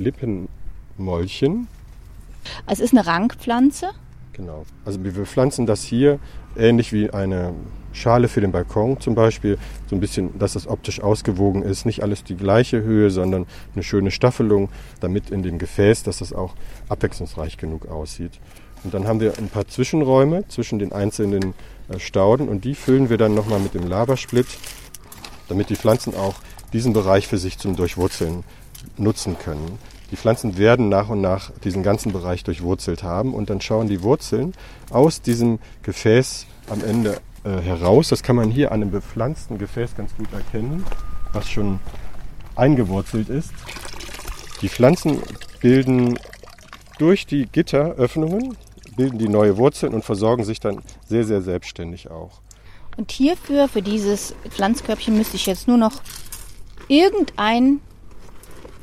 Lippenmäulchen. 0.97 1.67
Es 2.67 2.79
ist 2.79 2.93
eine 2.93 3.05
Rankpflanze. 3.05 3.89
Genau. 4.33 4.65
Also 4.83 5.03
wir 5.03 5.25
pflanzen 5.25 5.65
das 5.65 5.83
hier 5.83 6.19
ähnlich 6.57 6.93
wie 6.93 7.09
eine 7.09 7.53
Schale 7.93 8.27
für 8.27 8.41
den 8.41 8.51
Balkon 8.51 8.99
zum 8.99 9.15
Beispiel. 9.15 9.57
So 9.89 9.95
ein 9.95 9.99
bisschen, 9.99 10.37
dass 10.37 10.53
das 10.53 10.67
optisch 10.67 11.01
ausgewogen 11.01 11.63
ist. 11.63 11.85
Nicht 11.85 12.03
alles 12.03 12.23
die 12.23 12.35
gleiche 12.35 12.81
Höhe, 12.81 13.09
sondern 13.09 13.45
eine 13.73 13.83
schöne 13.83 14.11
Staffelung, 14.11 14.69
damit 14.99 15.29
in 15.29 15.43
dem 15.43 15.57
Gefäß, 15.57 16.03
dass 16.03 16.17
das 16.17 16.33
auch 16.33 16.53
abwechslungsreich 16.89 17.57
genug 17.57 17.87
aussieht. 17.87 18.33
Und 18.83 18.93
dann 18.93 19.07
haben 19.07 19.19
wir 19.19 19.37
ein 19.37 19.47
paar 19.47 19.67
Zwischenräume 19.67 20.47
zwischen 20.49 20.79
den 20.79 20.91
einzelnen 20.91 21.53
äh, 21.89 21.99
Stauden 21.99 22.49
und 22.49 22.65
die 22.65 22.75
füllen 22.75 23.09
wir 23.09 23.17
dann 23.17 23.33
nochmal 23.33 23.59
mit 23.59 23.73
dem 23.73 23.87
Lavasplit, 23.87 24.45
damit 25.47 25.69
die 25.69 25.75
Pflanzen 25.75 26.13
auch 26.13 26.35
diesen 26.71 26.93
Bereich 26.93 27.27
für 27.27 27.39
sich 27.39 27.57
zum 27.57 27.75
Durchwurzeln 27.75 28.43
nutzen 28.97 29.37
können. 29.39 29.79
Die 30.15 30.21
Pflanzen 30.21 30.57
werden 30.57 30.87
nach 30.87 31.09
und 31.09 31.19
nach 31.19 31.51
diesen 31.65 31.83
ganzen 31.83 32.13
Bereich 32.13 32.45
durchwurzelt 32.45 33.03
haben 33.03 33.33
und 33.33 33.49
dann 33.49 33.59
schauen 33.59 33.89
die 33.89 34.01
Wurzeln 34.01 34.53
aus 34.89 35.21
diesem 35.21 35.59
Gefäß 35.83 36.45
am 36.69 36.81
Ende 36.85 37.19
äh, 37.43 37.59
heraus. 37.59 38.07
Das 38.07 38.23
kann 38.23 38.37
man 38.37 38.49
hier 38.49 38.71
an 38.71 38.81
einem 38.81 38.91
bepflanzten 38.91 39.57
Gefäß 39.57 39.93
ganz 39.97 40.15
gut 40.15 40.31
erkennen, 40.31 40.85
was 41.33 41.49
schon 41.49 41.81
eingewurzelt 42.55 43.27
ist. 43.27 43.51
Die 44.61 44.69
Pflanzen 44.69 45.21
bilden 45.59 46.17
durch 46.97 47.25
die 47.25 47.47
Gitteröffnungen 47.47 48.55
bilden 48.95 49.17
die 49.17 49.27
neue 49.27 49.57
Wurzeln 49.57 49.93
und 49.93 50.05
versorgen 50.05 50.45
sich 50.45 50.61
dann 50.61 50.81
sehr, 51.05 51.25
sehr 51.25 51.41
selbstständig 51.41 52.09
auch. 52.09 52.39
Und 52.95 53.11
hierfür, 53.11 53.67
für 53.67 53.81
dieses 53.81 54.33
Pflanzkörbchen, 54.49 55.17
müsste 55.17 55.35
ich 55.35 55.45
jetzt 55.45 55.67
nur 55.67 55.75
noch 55.75 56.01
irgendein 56.87 57.81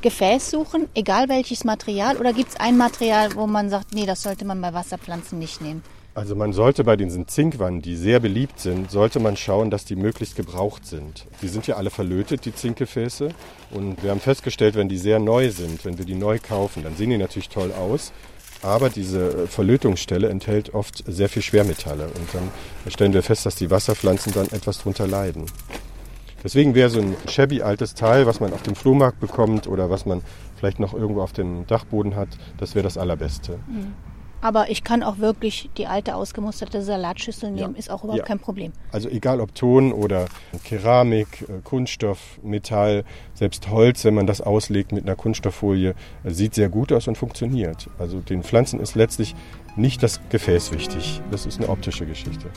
Gefäß 0.03 0.51
suchen, 0.51 0.87
egal 0.93 1.29
welches 1.29 1.63
Material. 1.63 2.17
Oder 2.17 2.33
gibt 2.33 2.49
es 2.51 2.59
ein 2.59 2.77
Material, 2.77 3.33
wo 3.35 3.47
man 3.47 3.69
sagt, 3.69 3.95
nee, 3.95 4.05
das 4.05 4.21
sollte 4.21 4.45
man 4.45 4.61
bei 4.61 4.73
Wasserpflanzen 4.73 5.39
nicht 5.39 5.61
nehmen? 5.61 5.81
Also 6.13 6.35
man 6.35 6.53
sollte 6.53 6.83
bei 6.83 6.95
diesen 6.95 7.27
Zinkwannen, 7.27 7.81
die 7.81 7.95
sehr 7.95 8.19
beliebt 8.19 8.59
sind, 8.59 8.91
sollte 8.91 9.19
man 9.19 9.35
schauen, 9.35 9.71
dass 9.71 9.85
die 9.85 9.95
möglichst 9.95 10.35
gebraucht 10.35 10.85
sind. 10.85 11.25
Die 11.41 11.47
sind 11.47 11.65
ja 11.65 11.77
alle 11.77 11.89
verlötet, 11.89 12.45
die 12.45 12.53
Zinkgefäße. 12.53 13.29
Und 13.71 14.03
wir 14.03 14.11
haben 14.11 14.19
festgestellt, 14.19 14.75
wenn 14.75 14.89
die 14.89 14.99
sehr 14.99 15.17
neu 15.17 15.49
sind, 15.49 15.83
wenn 15.85 15.97
wir 15.97 16.05
die 16.05 16.13
neu 16.13 16.37
kaufen, 16.37 16.83
dann 16.83 16.95
sehen 16.95 17.09
die 17.09 17.17
natürlich 17.17 17.49
toll 17.49 17.71
aus. 17.71 18.11
Aber 18.61 18.89
diese 18.89 19.47
Verlötungsstelle 19.47 20.29
enthält 20.29 20.73
oft 20.73 21.03
sehr 21.07 21.29
viel 21.29 21.41
Schwermetalle. 21.41 22.05
Und 22.05 22.27
dann 22.33 22.51
stellen 22.91 23.13
wir 23.13 23.23
fest, 23.23 23.45
dass 23.45 23.55
die 23.55 23.71
Wasserpflanzen 23.71 24.33
dann 24.33 24.47
etwas 24.47 24.79
drunter 24.79 25.07
leiden. 25.07 25.45
Deswegen 26.43 26.75
wäre 26.75 26.89
so 26.89 26.99
ein 26.99 27.15
shabby 27.29 27.61
altes 27.61 27.93
Teil, 27.95 28.25
was 28.25 28.39
man 28.39 28.53
auf 28.53 28.61
dem 28.63 28.75
Flohmarkt 28.75 29.19
bekommt 29.19 29.67
oder 29.67 29.89
was 29.89 30.05
man 30.05 30.21
vielleicht 30.57 30.79
noch 30.79 30.93
irgendwo 30.93 31.21
auf 31.21 31.33
dem 31.33 31.65
Dachboden 31.67 32.15
hat, 32.15 32.29
das 32.57 32.75
wäre 32.75 32.83
das 32.83 32.97
Allerbeste. 32.97 33.59
Mhm. 33.67 33.93
Aber 34.41 34.69
ich 34.69 34.83
kann 34.83 35.03
auch 35.03 35.19
wirklich 35.19 35.69
die 35.77 35.87
alte 35.87 36.15
ausgemusterte 36.15 36.81
Salatschüssel 36.81 37.49
nehmen, 37.51 37.75
Ja. 37.75 37.79
ist 37.79 37.89
auch 37.89 38.03
überhaupt 38.03 38.19
Ja. 38.19 38.25
kein 38.25 38.39
Problem. 38.39 38.73
Also 38.91 39.07
egal 39.07 39.39
ob 39.39 39.55
Ton 39.55 39.93
oder 39.93 40.25
Keramik, 40.65 41.43
äh, 41.47 41.61
Kunststoff, 41.63 42.39
Metall, 42.43 43.05
selbst 43.33 43.69
Holz, 43.69 44.03
wenn 44.03 44.15
man 44.15 44.27
das 44.27 44.41
auslegt 44.41 44.91
mit 44.91 45.05
einer 45.05 45.15
Kunststofffolie, 45.15 45.95
äh, 46.25 46.29
sieht 46.31 46.55
sehr 46.55 46.67
gut 46.67 46.91
aus 46.91 47.07
und 47.07 47.17
funktioniert. 47.17 47.89
Also 47.99 48.19
den 48.19 48.43
Pflanzen 48.43 48.81
ist 48.81 48.95
letztlich 48.95 49.33
nicht 49.77 50.03
das 50.03 50.19
Gefäß 50.29 50.73
wichtig. 50.73 51.21
Das 51.31 51.45
ist 51.45 51.59
eine 51.61 51.69
optische 51.69 52.05
Geschichte. 52.05 52.47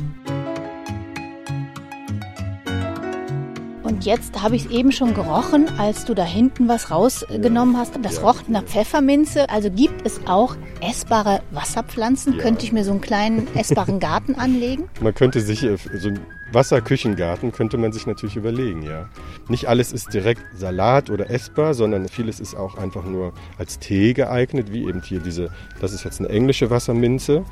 Und 3.87 4.05
jetzt 4.05 4.43
habe 4.43 4.57
ich 4.57 4.65
es 4.67 4.71
eben 4.73 4.91
schon 4.91 5.15
gerochen, 5.15 5.69
als 5.79 6.05
du 6.05 6.15
da 6.15 6.25
hinten 6.25 6.67
was 6.67 6.91
rausgenommen 6.91 7.77
hast. 7.77 7.93
Das 8.03 8.17
Ja. 8.17 8.23
roch 8.23 8.43
nach 8.49 8.65
Pfefferminze. 8.65 9.49
Also 9.49 9.71
gibt 9.71 10.05
es 10.05 10.21
auch 10.27 10.57
essbare 10.81 11.41
Wasserpflanzen? 11.53 12.35
Ja. 12.35 12.43
Könnte 12.43 12.65
ich 12.65 12.73
mir 12.73 12.83
so 12.83 12.91
einen 12.91 13.01
kleinen 13.01 13.47
essbaren 13.55 14.01
Garten 14.01 14.35
anlegen? 14.39 14.89
Man 15.01 15.15
könnte 15.15 15.41
sich 15.41 15.63
äh, 15.63 15.77
so 15.99 16.09
einen 16.09 16.19
Wasserküchengarten 16.53 17.53
könnte 17.53 17.77
man 17.77 17.93
sich 17.93 18.07
natürlich 18.07 18.37
überlegen, 18.37 18.83
ja. 18.83 19.09
Nicht 19.49 19.69
alles 19.69 19.93
ist 19.93 20.13
direkt 20.15 20.43
Salat 20.57 21.11
oder 21.11 21.29
essbar, 21.31 21.75
sondern 21.75 22.09
vieles 22.09 22.39
ist 22.41 22.57
auch 22.57 22.79
einfach 22.79 23.05
nur 23.05 23.33
als 23.59 23.79
Tee 23.81 24.15
geeignet, 24.15 24.73
wie 24.73 24.85
eben 24.89 25.03
hier 25.03 25.21
diese, 25.21 25.51
das 25.81 25.93
ist 25.93 26.05
jetzt 26.05 26.21
eine 26.21 26.29
englische 26.29 26.71
Wasserminze. 26.71 27.45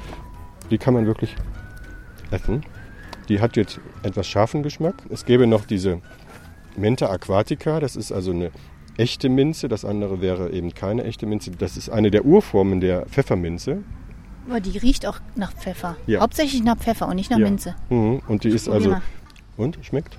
Die 0.70 0.78
kann 0.78 0.94
man 0.94 1.06
wirklich 1.06 1.34
essen. 2.30 2.64
Die 3.28 3.40
hat 3.40 3.56
jetzt 3.56 3.80
etwas 4.02 4.26
scharfen 4.28 4.62
Geschmack. 4.62 4.94
Es 5.10 5.24
gäbe 5.24 5.46
noch 5.46 5.64
diese 5.64 6.00
Menta 6.76 7.08
aquatica, 7.10 7.80
das 7.80 7.96
ist 7.96 8.12
also 8.12 8.30
eine 8.32 8.50
echte 8.96 9.28
Minze, 9.28 9.68
das 9.68 9.84
andere 9.84 10.20
wäre 10.20 10.50
eben 10.52 10.74
keine 10.74 11.04
echte 11.04 11.26
Minze. 11.26 11.50
Das 11.52 11.76
ist 11.76 11.88
eine 11.90 12.10
der 12.10 12.24
Urformen 12.24 12.80
der 12.80 13.06
Pfefferminze. 13.06 13.82
Aber 14.48 14.60
die 14.60 14.76
riecht 14.78 15.06
auch 15.06 15.18
nach 15.36 15.52
Pfeffer. 15.52 15.96
Ja. 16.06 16.20
Hauptsächlich 16.20 16.62
nach 16.62 16.76
Pfeffer 16.76 17.08
und 17.08 17.16
nicht 17.16 17.30
nach 17.30 17.38
Ja. 17.38 17.44
Minze. 17.46 17.74
Mhm. 17.88 18.20
Und 18.28 18.44
die 18.44 18.50
ist 18.50 18.68
also. 18.68 18.90
mal. 18.90 19.02
Und? 19.56 19.78
Schmeckt? 19.82 20.18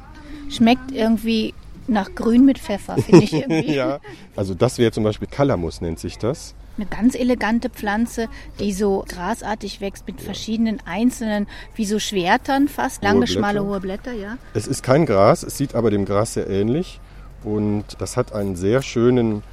Schmeckt 0.50 0.92
irgendwie 0.92 1.54
nach 1.88 2.14
Grün 2.16 2.46
mit 2.46 2.58
Pfeffer, 2.58 2.98
finde 2.98 3.24
ich 3.24 3.34
irgendwie. 3.34 3.74
ja. 3.76 4.00
Also 4.36 4.54
das 4.56 4.78
wäre 4.78 4.92
zum 4.92 5.04
Beispiel 5.04 5.28
Calamus 5.28 5.82
nennt 5.82 6.00
sich 6.00 6.18
das. 6.18 6.56
Eine 6.78 6.88
ganz 6.88 7.16
elegante 7.16 7.70
Pflanze, 7.70 8.28
die 8.60 8.74
so 8.74 9.06
grasartig 9.08 9.80
wächst 9.80 10.08
mit 10.08 10.20
verschiedenen 10.20 10.82
einzelnen, 10.86 11.48
wie 11.76 11.86
so 11.86 12.00
Schwertern 12.00 12.68
fast, 12.68 13.02
Hohe 13.02 13.08
lange, 13.08 13.28
schmale, 13.28 13.60
Blätter. 13.60 13.70
hohe 13.70 13.80
Blätter, 13.80 14.14
ja. 14.14 14.38
Es 14.54 14.68
ist 14.68 14.84
kein 14.84 15.06
Gras, 15.06 15.44
es 15.44 15.58
sieht 15.58 15.74
aber 15.74 15.90
dem 15.90 16.06
Gras 16.06 16.34
sehr 16.34 16.50
ähnlich 16.50 17.00
und 17.44 17.86
das 18.00 18.18
hat 18.18 18.34
einen 18.34 18.56
sehr 18.56 18.82
schönen 18.82 19.44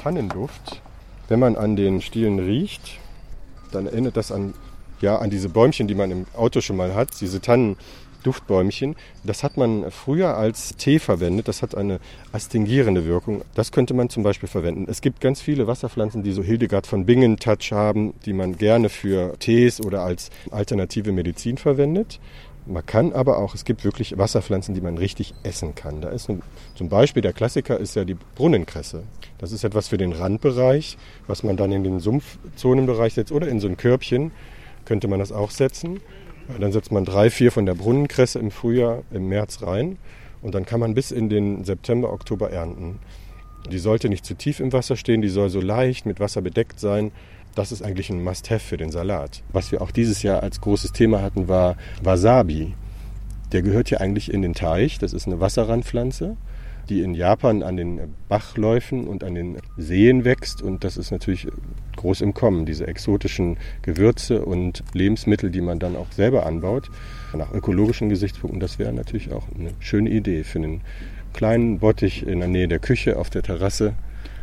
Tannenduft. 0.00 0.80
Wenn 1.28 1.40
man 1.40 1.56
an 1.56 1.76
den 1.76 2.00
Stielen 2.00 2.38
riecht, 2.38 2.98
dann 3.72 3.86
erinnert 3.86 4.16
das 4.16 4.32
an, 4.32 4.54
ja, 5.00 5.16
an 5.16 5.30
diese 5.30 5.48
Bäumchen, 5.48 5.88
die 5.88 5.94
man 5.94 6.10
im 6.10 6.26
Auto 6.34 6.60
schon 6.60 6.76
mal 6.76 6.94
hat, 6.94 7.20
diese 7.20 7.40
Tannenduftbäumchen. 8.18 8.96
Das 9.24 9.42
hat 9.42 9.56
man 9.56 9.90
früher 9.90 10.36
als 10.36 10.76
Tee 10.76 10.98
verwendet, 10.98 11.48
das 11.48 11.62
hat 11.62 11.74
eine 11.74 12.00
astingierende 12.32 13.04
Wirkung. 13.04 13.42
Das 13.54 13.72
könnte 13.72 13.94
man 13.94 14.10
zum 14.10 14.22
Beispiel 14.22 14.48
verwenden. 14.48 14.86
Es 14.88 15.00
gibt 15.00 15.20
ganz 15.20 15.40
viele 15.40 15.66
Wasserpflanzen, 15.66 16.22
die 16.22 16.32
so 16.32 16.42
Hildegard 16.42 16.86
von 16.86 17.06
Bingen 17.06 17.38
Touch 17.38 17.72
haben, 17.72 18.14
die 18.26 18.32
man 18.32 18.56
gerne 18.56 18.88
für 18.88 19.38
Tees 19.38 19.80
oder 19.80 20.02
als 20.02 20.30
alternative 20.50 21.12
Medizin 21.12 21.58
verwendet. 21.58 22.20
Man 22.66 22.84
kann 22.84 23.14
aber 23.14 23.38
auch, 23.38 23.54
es 23.54 23.64
gibt 23.64 23.84
wirklich 23.84 24.18
Wasserpflanzen, 24.18 24.74
die 24.74 24.82
man 24.82 24.98
richtig 24.98 25.32
essen 25.42 25.74
kann. 25.74 26.02
Da 26.02 26.10
ist 26.10 26.28
ein, 26.28 26.42
zum 26.74 26.90
Beispiel 26.90 27.22
der 27.22 27.32
Klassiker 27.32 27.78
ist 27.78 27.96
ja 27.96 28.04
die 28.04 28.16
Brunnenkresse. 28.34 29.04
Das 29.38 29.52
ist 29.52 29.64
etwas 29.64 29.88
für 29.88 29.96
den 29.96 30.12
Randbereich, 30.12 30.98
was 31.26 31.42
man 31.42 31.56
dann 31.56 31.72
in 31.72 31.82
den 31.82 32.00
Sumpfzonenbereich 32.00 33.14
setzt 33.14 33.32
oder 33.32 33.48
in 33.48 33.60
so 33.60 33.68
ein 33.68 33.78
Körbchen 33.78 34.32
könnte 34.84 35.08
man 35.08 35.18
das 35.18 35.32
auch 35.32 35.50
setzen. 35.50 36.00
Dann 36.58 36.72
setzt 36.72 36.92
man 36.92 37.04
drei, 37.04 37.30
vier 37.30 37.52
von 37.52 37.66
der 37.66 37.74
Brunnenkresse 37.74 38.38
im 38.38 38.50
Frühjahr, 38.50 39.02
im 39.10 39.28
März 39.28 39.62
rein 39.62 39.98
und 40.42 40.54
dann 40.54 40.64
kann 40.64 40.80
man 40.80 40.94
bis 40.94 41.10
in 41.10 41.28
den 41.28 41.64
September, 41.64 42.12
Oktober 42.12 42.50
ernten. 42.50 42.98
Die 43.70 43.78
sollte 43.78 44.08
nicht 44.08 44.24
zu 44.24 44.34
tief 44.34 44.60
im 44.60 44.72
Wasser 44.72 44.96
stehen, 44.96 45.20
die 45.20 45.28
soll 45.28 45.50
so 45.50 45.60
leicht 45.60 46.06
mit 46.06 46.20
Wasser 46.20 46.40
bedeckt 46.40 46.80
sein. 46.80 47.12
Das 47.54 47.72
ist 47.72 47.82
eigentlich 47.82 48.08
ein 48.08 48.22
Must-Have 48.22 48.60
für 48.60 48.76
den 48.76 48.90
Salat. 48.90 49.42
Was 49.52 49.72
wir 49.72 49.82
auch 49.82 49.90
dieses 49.90 50.22
Jahr 50.22 50.42
als 50.42 50.60
großes 50.60 50.92
Thema 50.92 51.22
hatten, 51.22 51.48
war 51.48 51.76
Wasabi. 52.02 52.74
Der 53.52 53.62
gehört 53.62 53.88
hier 53.88 54.00
eigentlich 54.00 54.32
in 54.32 54.42
den 54.42 54.54
Teich. 54.54 54.98
Das 54.98 55.12
ist 55.12 55.26
eine 55.26 55.40
Wasserrandpflanze, 55.40 56.36
die 56.88 57.02
in 57.02 57.14
Japan 57.14 57.62
an 57.62 57.76
den 57.76 58.14
Bachläufen 58.28 59.06
und 59.06 59.24
an 59.24 59.34
den 59.34 59.56
Seen 59.76 60.24
wächst. 60.24 60.62
Und 60.62 60.84
das 60.84 60.96
ist 60.96 61.10
natürlich 61.10 61.46
groß 61.96 62.20
im 62.20 62.34
Kommen, 62.34 62.66
diese 62.66 62.86
exotischen 62.86 63.56
Gewürze 63.82 64.44
und 64.44 64.82
Lebensmittel, 64.94 65.50
die 65.50 65.60
man 65.60 65.78
dann 65.78 65.96
auch 65.96 66.10
selber 66.12 66.46
anbaut. 66.46 66.90
Nach 67.36 67.52
ökologischen 67.52 68.08
Gesichtspunkten, 68.08 68.60
das 68.60 68.78
wäre 68.78 68.92
natürlich 68.92 69.32
auch 69.32 69.44
eine 69.58 69.70
schöne 69.80 70.10
Idee 70.10 70.44
für 70.44 70.58
einen 70.58 70.80
kleinen 71.34 71.78
Bottich 71.78 72.26
in 72.26 72.38
der 72.40 72.48
Nähe 72.48 72.68
der 72.68 72.78
Küche 72.78 73.18
auf 73.18 73.30
der 73.30 73.42
Terrasse. 73.42 73.94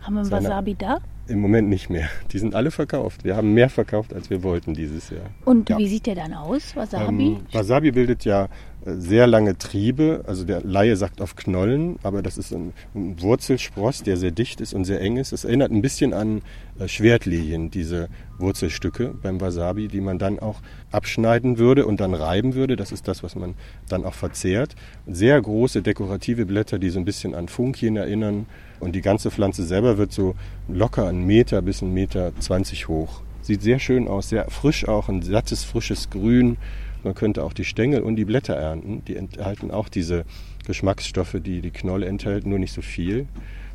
Haben 0.02 0.16
wir 0.16 0.30
Wasabi 0.32 0.76
da? 0.76 1.00
Im 1.28 1.40
Moment 1.40 1.68
nicht 1.70 1.90
mehr. 1.90 2.08
Die 2.32 2.38
sind 2.38 2.54
alle 2.54 2.70
verkauft. 2.70 3.24
Wir 3.24 3.36
haben 3.36 3.56
mehr 3.56 3.70
verkauft, 3.70 4.14
als 4.14 4.30
wir 4.30 4.44
wollten 4.44 4.76
dieses 4.76 5.10
Jahr. 5.10 5.26
Und 5.44 5.70
Ja. 5.70 5.80
wie 5.80 5.88
sieht 5.88 6.06
der 6.06 6.14
dann 6.14 6.34
aus, 6.36 6.76
Wasabi? 6.76 7.26
Ähm, 7.26 7.38
Wasabi 7.52 7.92
bildet 7.92 8.26
ja 8.26 8.48
sehr 8.86 9.26
lange 9.26 9.58
Triebe, 9.58 10.24
also 10.28 10.43
der 10.43 10.62
Laie 10.62 10.95
sagt 10.95 11.19
auf 11.19 11.36
Knollen, 11.36 11.98
aber 12.04 12.21
das 12.21 12.38
ist 12.38 12.54
ein, 12.54 12.74
Wurzelspross, 12.93 14.04
der 14.04 14.15
sehr 14.15 14.30
dicht 14.30 14.62
ist 14.62 14.74
und 14.74 14.86
sehr 14.86 15.02
eng 15.02 15.17
ist. 15.17 15.34
Es 15.34 15.43
erinnert 15.43 15.71
ein 15.71 15.82
bisschen 15.82 16.13
an 16.13 16.43
äh, 16.78 16.88
Schwertlilien, 16.88 17.71
diese 17.71 18.10
Wurzelstücke 18.38 19.15
beim 19.21 19.41
Wasabi, 19.41 19.88
die 19.88 20.02
man 20.02 20.19
dann 20.19 20.38
auch 20.38 20.62
abschneiden 20.91 21.58
würde 21.58 21.88
und 21.88 22.00
dann 22.00 22.13
reiben 22.13 22.54
würde. 22.54 22.76
Das 22.76 22.91
ist 22.91 23.08
das, 23.08 23.24
was 23.24 23.36
man 23.36 23.56
dann 23.89 24.06
auch 24.06 24.13
verzehrt. 24.13 24.76
Sehr 25.08 25.41
große 25.41 25.82
dekorative 25.82 26.45
Blätter, 26.45 26.78
die 26.78 26.89
so 26.89 27.00
ein 27.00 27.06
bisschen 27.06 27.34
an 27.34 27.48
Funkien 27.48 27.98
erinnern. 27.98 28.45
Und 28.80 28.93
die 28.93 29.02
ganze 29.02 29.32
Pflanze 29.32 29.63
selber 29.63 29.98
wird 29.98 30.12
so 30.12 30.36
locker 30.67 31.08
einen 31.08 31.26
Meter 31.26 31.63
bis 31.63 31.82
einen 31.82 31.93
Meter 31.93 32.34
20 32.39 32.88
hoch. 32.88 33.21
Sieht 33.41 33.62
sehr 33.62 33.80
schön 33.80 34.08
aus, 34.08 34.30
sehr 34.30 34.50
frisch 34.50 34.88
auch, 34.88 35.08
ein 35.08 35.21
sattes, 35.21 35.63
frisches 35.63 36.10
Grün. 36.10 36.58
Man 37.06 37.13
könnte 37.13 37.44
auch 37.44 37.54
die 37.54 37.65
Stängel 37.65 38.02
und 38.02 38.15
die 38.15 38.26
Blätter 38.26 38.56
ernten. 38.56 39.06
Die 39.06 39.15
enthalten 39.15 39.70
auch 39.70 39.89
diese 39.89 40.26
Geschmacksstoffe, 40.65 41.38
die 41.39 41.62
die 41.62 41.70
Knolle 41.70 42.08
enthält, 42.08 42.48
nur 42.48 42.58
nicht 42.58 42.74
so 42.74 42.82
viel. 42.82 43.28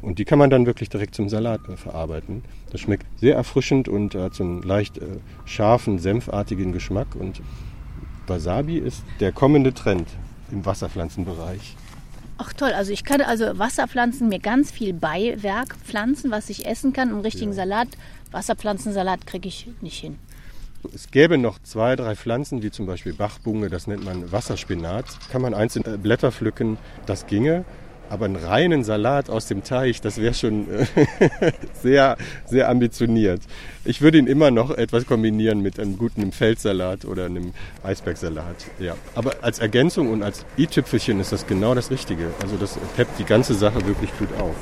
Und 0.03 0.19
die 0.19 0.25
kann 0.25 0.40
man 0.40 0.51
dann 0.51 0.66
wirklich 0.66 0.88
direkt 0.88 1.14
zum 1.14 1.29
Salat 1.29 1.61
äh, 1.69 1.77
verarbeiten. 1.77 2.43
Das 2.73 2.81
schmeckt 2.81 3.07
sehr 3.21 3.37
erfrischend 3.37 3.88
und 3.88 4.16
hat 4.16 4.35
so 4.35 4.43
einen 4.43 4.62
leicht 4.62 4.99
äh, 4.99 5.05
scharfen, 5.45 6.01
senfartigen 6.01 6.73
Geschmack. 6.73 7.14
Und 7.14 7.40
Wasabi 8.27 8.79
ist 8.79 9.05
der 9.21 9.31
kommende 9.31 9.73
Trend 9.73 10.09
im 10.51 10.66
Wasserpflanzenbereich. 10.66 11.77
Ach 12.38 12.53
toll, 12.53 12.73
also 12.73 12.90
ich 12.90 13.05
kann 13.05 13.21
also 13.21 13.59
Wasserpflanzen 13.61 14.29
mir 14.29 14.40
ganz 14.40 14.73
viel 14.73 14.93
Beiwerk 14.93 15.77
pflanzen, 15.85 16.33
was 16.33 16.51
ich 16.51 16.66
essen 16.66 16.93
kann. 16.93 17.11
Einen 17.11 17.21
richtigen 17.21 17.53
Ja. 17.53 17.59
Salat, 17.59 17.88
Wasserpflanzensalat 18.33 19.25
kriege 19.25 19.47
ich 19.47 19.69
nicht 19.83 20.01
hin. 20.01 20.19
Es 20.95 21.11
gäbe 21.11 21.37
noch 21.37 21.59
zwei, 21.62 21.95
drei 21.95 22.16
Pflanzen, 22.16 22.62
wie 22.62 22.71
zum 22.71 22.87
Beispiel 22.87 23.12
Bachbunge, 23.12 23.69
das 23.69 23.87
nennt 23.87 24.05
man 24.05 24.33
Wasserspinat. 24.33 25.05
Kann 25.31 25.43
man 25.43 25.55
einzelne 25.55 25.99
Blätter 25.99 26.33
pflücken, 26.33 26.79
das 27.07 27.27
ginge. 27.27 27.64
Aber 28.09 28.25
einen 28.25 28.37
reinen 28.37 28.83
Salat 28.83 29.31
aus 29.31 29.47
dem 29.47 29.62
Teich, 29.62 30.01
das 30.01 30.21
wäre 30.21 30.35
schon 30.35 30.66
äh, 30.69 30.87
sehr, 31.81 32.16
sehr 32.47 32.69
ambitioniert. 32.69 33.40
Ich 33.85 34.01
würde 34.01 34.19
ihn 34.19 34.27
immer 34.27 34.51
noch 34.51 34.71
etwas 34.71 35.07
kombinieren 35.07 35.61
mit 35.61 35.79
einem 35.79 35.97
guten 35.97 36.33
Feldsalat 36.33 37.05
oder 37.05 37.27
einem 37.27 37.53
Eisbergsalat. 37.85 38.66
Ja. 38.81 38.97
Aber 39.14 39.37
als 39.43 39.61
Ergänzung 39.61 40.11
und 40.11 40.25
als 40.25 40.45
i-Tüpfelchen 40.59 41.21
ist 41.21 41.31
das 41.31 41.47
genau 41.47 41.75
das 41.75 41.93
Richtige. 41.93 42.33
Also 42.43 42.57
das 42.57 42.79
peppt 42.97 43.16
die 43.21 43.25
ganze 43.25 43.55
Sache 43.55 43.87
wirklich 43.87 44.11
gut 44.19 44.31
auf. 44.40 44.57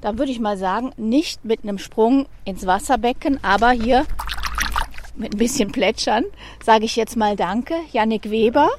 Da 0.00 0.16
würde 0.16 0.30
ich 0.30 0.38
mal 0.38 0.56
sagen, 0.56 0.92
nicht 0.96 1.44
mit 1.44 1.64
einem 1.64 1.78
Sprung 1.78 2.26
ins 2.44 2.66
Wasserbecken, 2.66 3.42
aber 3.42 3.70
hier 3.70 4.04
mit 5.16 5.34
ein 5.34 5.38
bisschen 5.38 5.72
Plätschern, 5.72 6.24
sage 6.64 6.84
ich 6.84 6.96
jetzt 6.96 7.16
mal 7.16 7.36
Danke. 7.36 7.74
Yannick 7.92 8.30
Weber, 8.30 8.70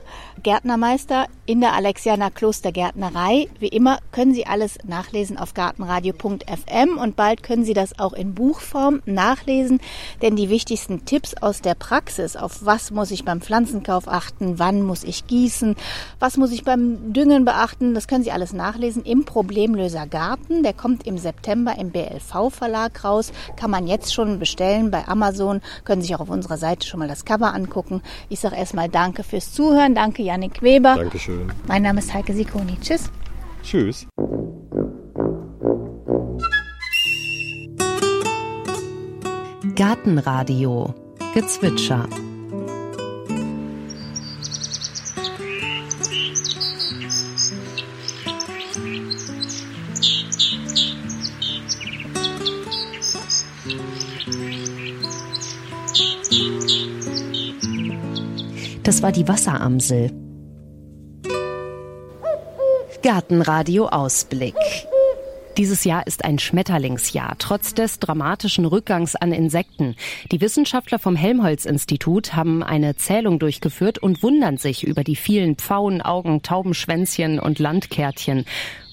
Gärtnermeister 0.44 1.28
in 1.46 1.62
der 1.62 1.74
Alexianer 1.74 2.30
Klostergärtnerei. 2.30 3.48
Wie 3.60 3.70
immer 3.70 4.00
können 4.12 4.34
Sie 4.34 4.46
alles 4.46 4.78
nachlesen 4.84 5.38
auf 5.38 5.54
gartenradio.fm 5.54 6.98
und 7.02 7.16
bald 7.16 7.42
können 7.42 7.64
Sie 7.64 7.74
das 7.74 7.98
auch 8.00 8.14
in 8.14 8.36
Buchform 8.36 9.02
nachlesen, 9.06 9.80
denn 10.22 10.36
die 10.36 10.50
wichtigsten 10.50 11.06
Tipps 11.06 11.34
aus 11.36 11.62
der 11.62 11.74
Praxis, 11.74 12.36
auf 12.36 12.66
was 12.66 12.92
muss 12.92 13.12
ich 13.12 13.24
beim 13.24 13.42
Pflanzenkauf 13.42 14.08
achten, 14.08 14.60
wann 14.60 14.84
muss 14.84 15.04
ich 15.04 15.28
gießen, 15.28 15.76
was 16.20 16.38
muss 16.38 16.52
ich 16.52 16.64
beim 16.64 17.14
Düngen 17.14 17.46
beachten, 17.46 17.94
das 17.94 18.08
können 18.08 18.24
Sie 18.24 18.32
alles 18.32 18.54
nachlesen 18.54 19.04
im 19.04 19.24
Problemlöser 19.24 20.06
Garten. 20.06 20.64
Der 20.64 20.74
kommt 20.74 21.08
im 21.08 21.18
September 21.18 21.76
im 21.78 21.92
BLV 21.92 22.50
Verlag 22.54 23.04
raus, 23.04 23.32
kann 23.56 23.72
man 23.72 23.88
jetzt 23.88 24.14
schon 24.14 24.40
bestellen 24.40 24.92
bei 24.92 25.08
Amazon, 25.08 25.62
können 25.86 26.02
sich 26.02 26.14
auch 26.16 26.20
auf 26.20 26.30
unserer 26.30 26.58
Seite 26.58 26.86
schon 26.86 27.00
mal 27.00 27.08
das 27.08 27.26
Cover 27.26 27.54
angucken. 27.54 28.02
Ich 28.30 28.40
sage 28.40 28.56
erstmal 28.56 28.90
Danke 28.90 29.24
fürs 29.24 29.54
Zuhören, 29.54 29.96
danke 29.96 30.24
Yannick 30.28 30.62
Weber. 30.62 30.96
Dankeschön. 30.96 31.52
Mein 31.68 31.84
Name 31.84 32.00
ist 32.00 32.14
Heike 32.14 32.34
Sikoni. 32.34 32.78
Tschüss. 32.82 33.10
Tschüss. 33.64 34.08
Gartenradio 39.76 40.94
Gezwitscher 41.34 42.08
Das 58.88 59.02
war 59.02 59.12
die 59.12 59.28
Wasseramsel. 59.28 60.12
Gartenradio 63.04 63.88
Ausblick. 63.90 64.56
Dieses 65.58 65.86
Jahr 65.86 66.06
ist 66.06 66.24
ein 66.24 66.38
Schmetterlingsjahr, 66.38 67.34
trotz 67.40 67.74
des 67.74 67.98
dramatischen 67.98 68.66
Rückgangs 68.66 69.16
an 69.16 69.32
Insekten. 69.32 69.96
Die 70.32 70.40
Wissenschaftler 70.40 71.00
vom 71.00 71.16
Helmholtz-Institut 71.16 72.36
haben 72.36 72.62
eine 72.62 72.96
Zählung 72.96 73.40
durchgeführt 73.40 73.98
und 73.98 74.22
wundern 74.22 74.58
sich 74.58 74.86
über 74.86 75.04
die 75.04 75.16
vielen 75.16 75.56
Pfauen, 75.56 76.04
Augen, 76.04 76.44
Taubenschwänzchen 76.44 77.40
und 77.40 77.58
Landkärtchen. 77.58 78.46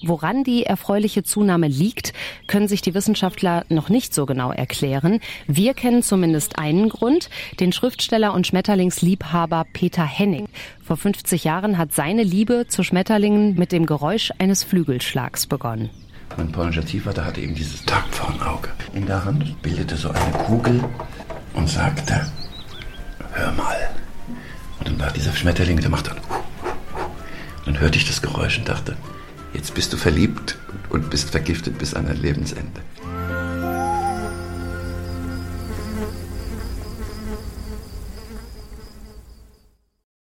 Woran 0.03 0.43
die 0.43 0.63
erfreuliche 0.63 1.21
Zunahme 1.21 1.67
liegt, 1.67 2.13
können 2.47 2.67
sich 2.67 2.81
die 2.81 2.95
Wissenschaftler 2.95 3.63
noch 3.69 3.89
nicht 3.89 4.15
so 4.15 4.25
genau 4.25 4.51
erklären. 4.51 5.19
Wir 5.45 5.75
kennen 5.75 6.01
zumindest 6.01 6.57
einen 6.57 6.89
Grund, 6.89 7.29
den 7.59 7.73
Schriftsteller 7.73 8.33
und 8.33 8.47
Schmetterlingsliebhaber 8.47 9.67
Peter 9.71 10.03
Hennig. 10.03 10.45
Vor 10.83 10.97
50 10.97 11.43
Jahren 11.43 11.77
hat 11.77 11.93
seine 11.93 12.23
Liebe 12.23 12.65
zu 12.67 12.81
Schmetterlingen 12.81 13.53
mit 13.53 13.71
dem 13.71 13.85
Geräusch 13.85 14.31
eines 14.39 14.63
Flügelschlags 14.63 15.45
begonnen. 15.45 15.91
Mein 16.37 16.51
polnischer 16.51 16.85
Ziehvater 16.85 17.23
hatte 17.23 17.41
eben 17.41 17.55
dieses 17.55 17.83
Tagpfauenauge 17.85 18.69
in 18.93 19.05
der 19.05 19.23
Hand, 19.23 19.61
bildete 19.61 19.95
so 19.95 20.09
eine 20.09 20.31
Kugel 20.45 20.83
und 21.53 21.69
sagte, 21.69 22.25
hör 23.33 23.51
mal. 23.53 23.77
Und 24.79 24.87
dann 24.87 24.99
war 24.99 25.11
dieser 25.11 25.33
Schmetterling, 25.33 25.79
der 25.79 25.89
macht 25.89 26.07
dann, 26.07 26.17
und 26.17 27.67
dann 27.67 27.79
hörte 27.79 27.97
ich 27.97 28.05
das 28.05 28.21
Geräusch 28.21 28.57
und 28.57 28.67
dachte, 28.67 28.97
jetzt 29.53 29.73
bist 29.73 29.93
du 29.93 29.97
verliebt 29.97 30.57
und 30.89 31.09
bist 31.09 31.29
vergiftet 31.29 31.77
bis 31.77 31.93
an 31.93 32.07
dein 32.07 32.21
Lebensende. 32.21 32.81